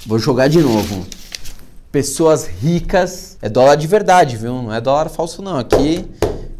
Vou 0.07 0.17
jogar 0.17 0.47
de 0.47 0.61
novo. 0.61 1.05
Pessoas 1.91 2.47
ricas, 2.47 3.37
é 3.41 3.49
dólar 3.49 3.75
de 3.75 3.87
verdade, 3.87 4.37
viu? 4.37 4.53
Não 4.53 4.73
é 4.73 4.79
dólar 4.79 5.09
falso 5.09 5.41
não. 5.41 5.57
Aqui 5.57 6.05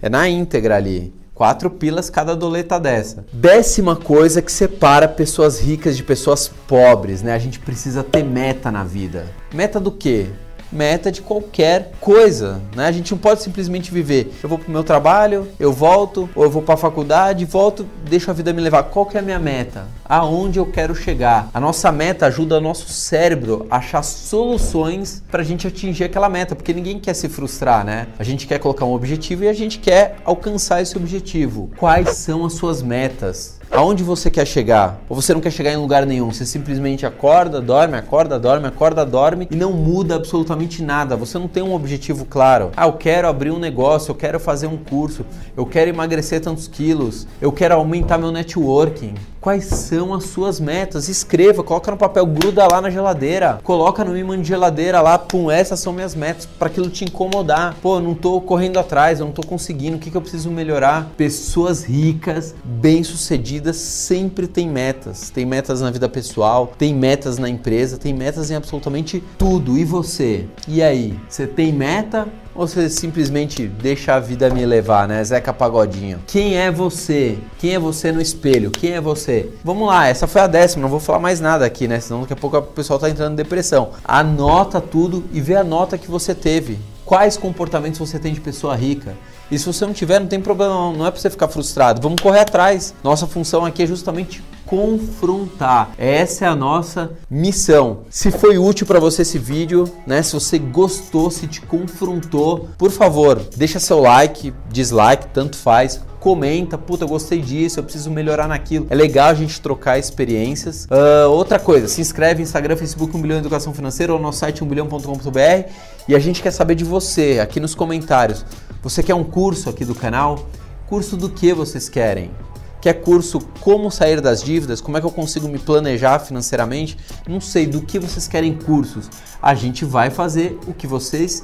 é 0.02 0.10
na 0.10 0.28
íntegra 0.28 0.76
ali. 0.76 1.14
Quatro 1.38 1.70
pilas 1.70 2.10
cada 2.10 2.36
doleta 2.36 2.80
dessa. 2.80 3.24
Décima 3.32 3.96
coisa 3.96 4.42
que 4.42 4.52
separa 4.52 5.08
pessoas 5.08 5.60
ricas 5.60 5.96
de 5.96 6.02
pessoas 6.02 6.48
pobres, 6.68 7.22
né? 7.22 7.32
A 7.32 7.38
gente 7.38 7.60
precisa 7.60 8.04
ter 8.04 8.24
meta 8.24 8.72
na 8.72 8.84
vida. 8.84 9.28
Meta 9.54 9.80
do 9.80 9.92
quê? 9.92 10.32
Meta 10.72 11.12
de 11.12 11.22
qualquer 11.22 11.92
coisa, 12.00 12.62
né? 12.76 12.88
A 12.88 12.92
gente 12.92 13.12
não 13.12 13.18
pode 13.18 13.42
simplesmente 13.42 13.92
viver. 13.92 14.34
Eu 14.42 14.50
vou 14.50 14.58
pro 14.58 14.72
meu 14.72 14.84
trabalho, 14.84 15.48
eu 15.60 15.72
volto, 15.72 16.30
ou 16.36 16.44
eu 16.44 16.50
vou 16.50 16.62
para 16.62 16.76
a 16.76 16.78
faculdade, 16.78 17.46
volto, 17.46 17.86
deixo 18.08 18.30
a 18.30 18.34
vida 18.34 18.54
me 18.54 18.62
levar. 18.62 18.84
Qual 18.84 19.06
que 19.06 19.18
é 19.18 19.20
a 19.20 19.24
minha 19.24 19.40
meta? 19.40 19.86
Aonde 20.06 20.60
eu 20.60 20.66
quero 20.66 20.96
chegar? 20.96 21.50
A 21.54 21.60
nossa 21.60 21.92
meta 21.92 22.26
ajuda 22.28 22.58
o 22.58 22.62
nosso 22.62 22.90
cérebro 22.90 23.68
a 23.70 23.78
achar 23.78 24.04
soluções 24.04 25.24
para 25.30 25.42
a 25.42 25.46
gente 25.46 25.68
atingir 25.68 26.04
aquela 26.04 26.30
meta, 26.30 26.56
porque 26.56 26.74
ninguém 26.74 27.00
quer 27.00 27.14
se 27.14 27.28
frustrar, 27.30 27.86
né? 27.86 28.08
A 28.18 28.24
gente 28.24 28.48
quer 28.48 28.60
colocar 28.60 28.86
um 28.86 28.94
objetivo 28.94 29.44
e 29.44 29.50
a 29.50 29.54
gente 29.54 29.80
quer 29.80 30.18
alcançar 30.24 30.82
esse 30.82 30.98
objetivo. 30.98 31.70
Quais 31.78 32.10
são 32.10 32.46
as 32.46 32.54
suas 32.54 32.82
metas? 32.82 33.57
Aonde 33.78 34.04
você 34.04 34.32
quer 34.32 34.48
chegar? 34.48 35.00
Ou 35.08 35.16
você 35.16 35.36
não 35.36 35.40
quer 35.40 35.52
chegar 35.52 35.72
em 35.72 35.78
lugar 35.78 36.04
nenhum? 36.04 36.32
Você 36.32 36.48
simplesmente 36.48 37.06
acorda, 37.06 37.62
dorme, 37.62 37.96
acorda, 37.96 38.40
dorme, 38.40 38.66
acorda, 38.66 39.06
dorme 39.06 39.48
e 39.52 39.56
não 39.56 39.72
muda 39.72 40.16
absolutamente 40.16 40.82
nada. 40.82 41.16
Você 41.16 41.38
não 41.38 41.48
tem 41.48 41.62
um 41.62 41.76
objetivo 41.76 42.26
claro. 42.26 42.72
Ah, 42.76 42.88
eu 42.88 42.94
quero 42.94 43.28
abrir 43.28 43.52
um 43.52 43.60
negócio, 43.60 44.10
eu 44.10 44.16
quero 44.16 44.40
fazer 44.40 44.66
um 44.66 44.78
curso, 44.78 45.24
eu 45.56 45.64
quero 45.64 45.92
emagrecer 45.92 46.42
tantos 46.42 46.68
quilos, 46.68 47.28
eu 47.40 47.52
quero 47.52 47.76
aumentar 47.76 48.18
meu 48.18 48.32
networking. 48.32 49.14
Quais 49.40 49.66
são 49.66 50.14
as 50.14 50.26
suas 50.26 50.60
metas? 50.60 51.08
Escreva, 51.08 51.64
coloca 51.64 51.92
no 51.92 51.96
papel, 51.96 52.26
gruda 52.26 52.68
lá 52.70 52.82
na 52.82 52.90
geladeira, 52.90 53.60
coloca 53.64 54.04
no 54.04 54.18
imã 54.18 54.42
de 54.42 54.48
geladeira 54.48 55.00
lá, 55.00 55.18
pum, 55.18 55.50
essas 55.50 55.80
são 55.80 55.94
minhas 55.94 56.16
metas, 56.16 56.46
para 56.46 56.68
aquilo 56.68 56.90
te 56.90 57.06
incomodar. 57.06 57.76
Pô, 57.82 57.98
eu 57.98 58.02
não 58.02 58.16
tô 58.16 58.42
correndo 58.42 58.78
atrás, 58.78 59.20
eu 59.20 59.26
não 59.26 59.32
tô 59.32 59.46
conseguindo, 59.46 59.96
o 59.96 60.00
que, 60.00 60.10
que 60.10 60.18
eu 60.18 60.22
preciso 60.22 60.50
melhorar? 60.50 61.12
Pessoas 61.16 61.84
ricas, 61.84 62.56
bem-sucedidas, 62.66 63.67
sempre 63.74 64.48
têm 64.48 64.70
metas. 64.70 65.30
Tem 65.30 65.46
metas 65.46 65.82
na 65.82 65.92
vida 65.92 66.08
pessoal, 66.08 66.72
tem 66.78 66.94
metas 66.94 67.38
na 67.38 67.50
empresa, 67.50 67.98
tem 67.98 68.14
metas 68.14 68.50
em 68.52 68.56
absolutamente 68.56 69.24
tudo. 69.38 69.78
E 69.78 69.84
você? 69.84 70.46
E 70.68 70.82
aí? 70.82 71.20
Você 71.28 71.48
tem 71.48 71.72
meta 71.72 72.28
ou 72.58 72.68
você 72.68 72.90
simplesmente 72.90 73.68
deixa 73.68 74.16
a 74.16 74.20
vida 74.20 74.50
me 74.50 74.66
levar, 74.66 75.08
né? 75.08 75.24
Zeca 75.24 75.54
Pagodinho. 75.54 76.20
Quem 76.26 76.58
é 76.58 76.72
você? 76.72 77.38
Quem 77.60 77.76
é 77.76 77.80
você 77.80 78.12
no 78.12 78.20
espelho? 78.20 78.72
Quem 78.72 78.94
é 78.94 79.02
você? 79.02 79.52
Vamos 79.64 79.88
lá, 79.88 80.08
essa 80.08 80.26
foi 80.26 80.42
a 80.42 80.48
décima, 80.48 80.82
não 80.82 80.90
vou 80.90 81.00
falar 81.00 81.20
mais 81.20 81.40
nada 81.40 81.66
aqui, 81.66 81.88
né? 81.88 82.00
Senão 82.00 82.22
daqui 82.22 82.34
a 82.34 82.36
pouco 82.36 82.58
o 82.58 82.62
pessoal 82.64 82.98
tá 82.98 83.10
entrando 83.10 83.34
em 83.34 83.36
depressão. 83.36 83.92
Anota 84.04 84.82
tudo 84.82 85.24
e 85.32 85.40
vê 85.40 85.56
a 85.56 85.64
nota 85.64 85.98
que 85.98 86.10
você 86.10 86.34
teve. 86.34 86.80
Quais 87.06 87.38
comportamentos 87.38 88.00
você 88.00 88.18
tem 88.18 88.34
de 88.34 88.42
pessoa 88.42 88.76
rica? 88.76 89.16
E 89.50 89.58
se 89.58 89.66
você 89.66 89.86
não 89.86 89.94
tiver, 89.94 90.20
não 90.20 90.28
tem 90.28 90.42
problema, 90.42 90.74
não, 90.74 90.94
não 90.94 91.06
é 91.06 91.12
para 91.12 91.20
você 91.20 91.30
ficar 91.30 91.48
frustrado. 91.48 92.02
Vamos 92.02 92.22
correr 92.22 92.42
atrás. 92.42 92.94
Nossa 93.04 93.26
função 93.28 93.66
aqui 93.66 93.84
é 93.84 93.88
justamente 93.88 94.44
confrontar. 94.66 95.92
Essa 95.98 96.46
é 96.46 96.48
a 96.48 96.56
nossa 96.56 97.12
missão. 97.30 98.00
Se 98.10 98.30
foi 98.30 98.58
útil 98.58 98.86
para 98.86 99.00
você 99.00 99.22
esse 99.22 99.40
vídeo, 99.40 99.90
né? 100.06 100.22
Se 100.22 100.34
você 100.34 100.60
gostou, 100.60 101.32
se 101.32 101.48
te 101.48 101.62
confrontou, 101.62 102.70
por 102.78 102.92
favor, 102.92 103.42
deixa 103.56 103.80
seu 103.80 104.00
like, 104.02 104.54
dislike, 104.70 105.28
tanto 105.34 105.56
faz 105.58 106.02
comenta, 106.20 106.78
puta, 106.78 107.06
eu 107.06 107.08
gostei 107.08 107.40
disso, 107.40 107.80
eu 107.80 107.84
preciso 107.84 108.12
melhorar 108.12 108.50
naquilo. 108.50 108.88
É 108.90 108.96
legal 108.96 109.30
a 109.30 109.34
gente 109.34 109.62
trocar 109.62 109.98
experiências. 109.98 110.86
Uh, 110.86 111.30
outra 111.30 111.58
coisa, 111.58 111.88
se 111.88 112.02
inscreve 112.02 112.40
no 112.40 112.44
Instagram, 112.44 112.76
Facebook 112.76 113.16
1 113.16 113.22
bilhão 113.22 113.38
Educação 113.38 113.74
Financeira 113.74 114.12
ou 114.12 114.20
no 114.20 114.26
nosso 114.26 114.40
site 114.40 114.62
1bilhão.com.br 114.62 115.70
e 116.08 116.16
a 116.16 116.20
gente 116.20 116.42
quer 116.42 116.52
saber 116.52 116.76
de 116.76 116.84
você 116.84 117.40
aqui 117.42 117.62
nos 117.62 117.74
comentários. 117.74 118.46
Você 118.82 119.02
quer 119.02 119.16
um 119.16 119.24
curso 119.24 119.70
aqui 119.70 119.84
do 119.84 119.96
canal? 119.96 120.48
Curso 120.88 121.18
do 121.18 121.30
que 121.30 121.54
vocês 121.54 121.90
querem? 121.90 122.32
Quer 122.80 122.94
curso 122.94 123.40
como 123.60 123.92
sair 123.92 124.22
das 124.22 124.44
dívidas? 124.44 124.80
Como 124.80 124.98
é 124.98 125.02
que 125.02 125.06
eu 125.06 125.12
consigo 125.12 125.48
me 125.48 125.58
planejar 125.58 126.20
financeiramente? 126.20 126.98
Não 127.28 127.42
sei 127.42 127.66
do 127.66 127.82
que 127.82 128.00
vocês 128.00 128.28
querem 128.28 128.54
cursos. 128.54 129.10
A 129.42 129.56
gente 129.56 129.84
vai 129.84 130.10
fazer 130.10 130.58
o 130.68 130.74
que 130.74 130.86
vocês 130.86 131.44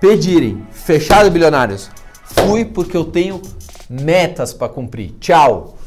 pedirem. 0.00 0.66
Fechado, 0.72 1.30
bilionários? 1.30 1.90
Fui 2.24 2.64
porque 2.64 2.96
eu 2.96 3.04
tenho 3.04 3.40
metas 3.88 4.52
para 4.52 4.68
cumprir. 4.68 5.14
Tchau. 5.20 5.78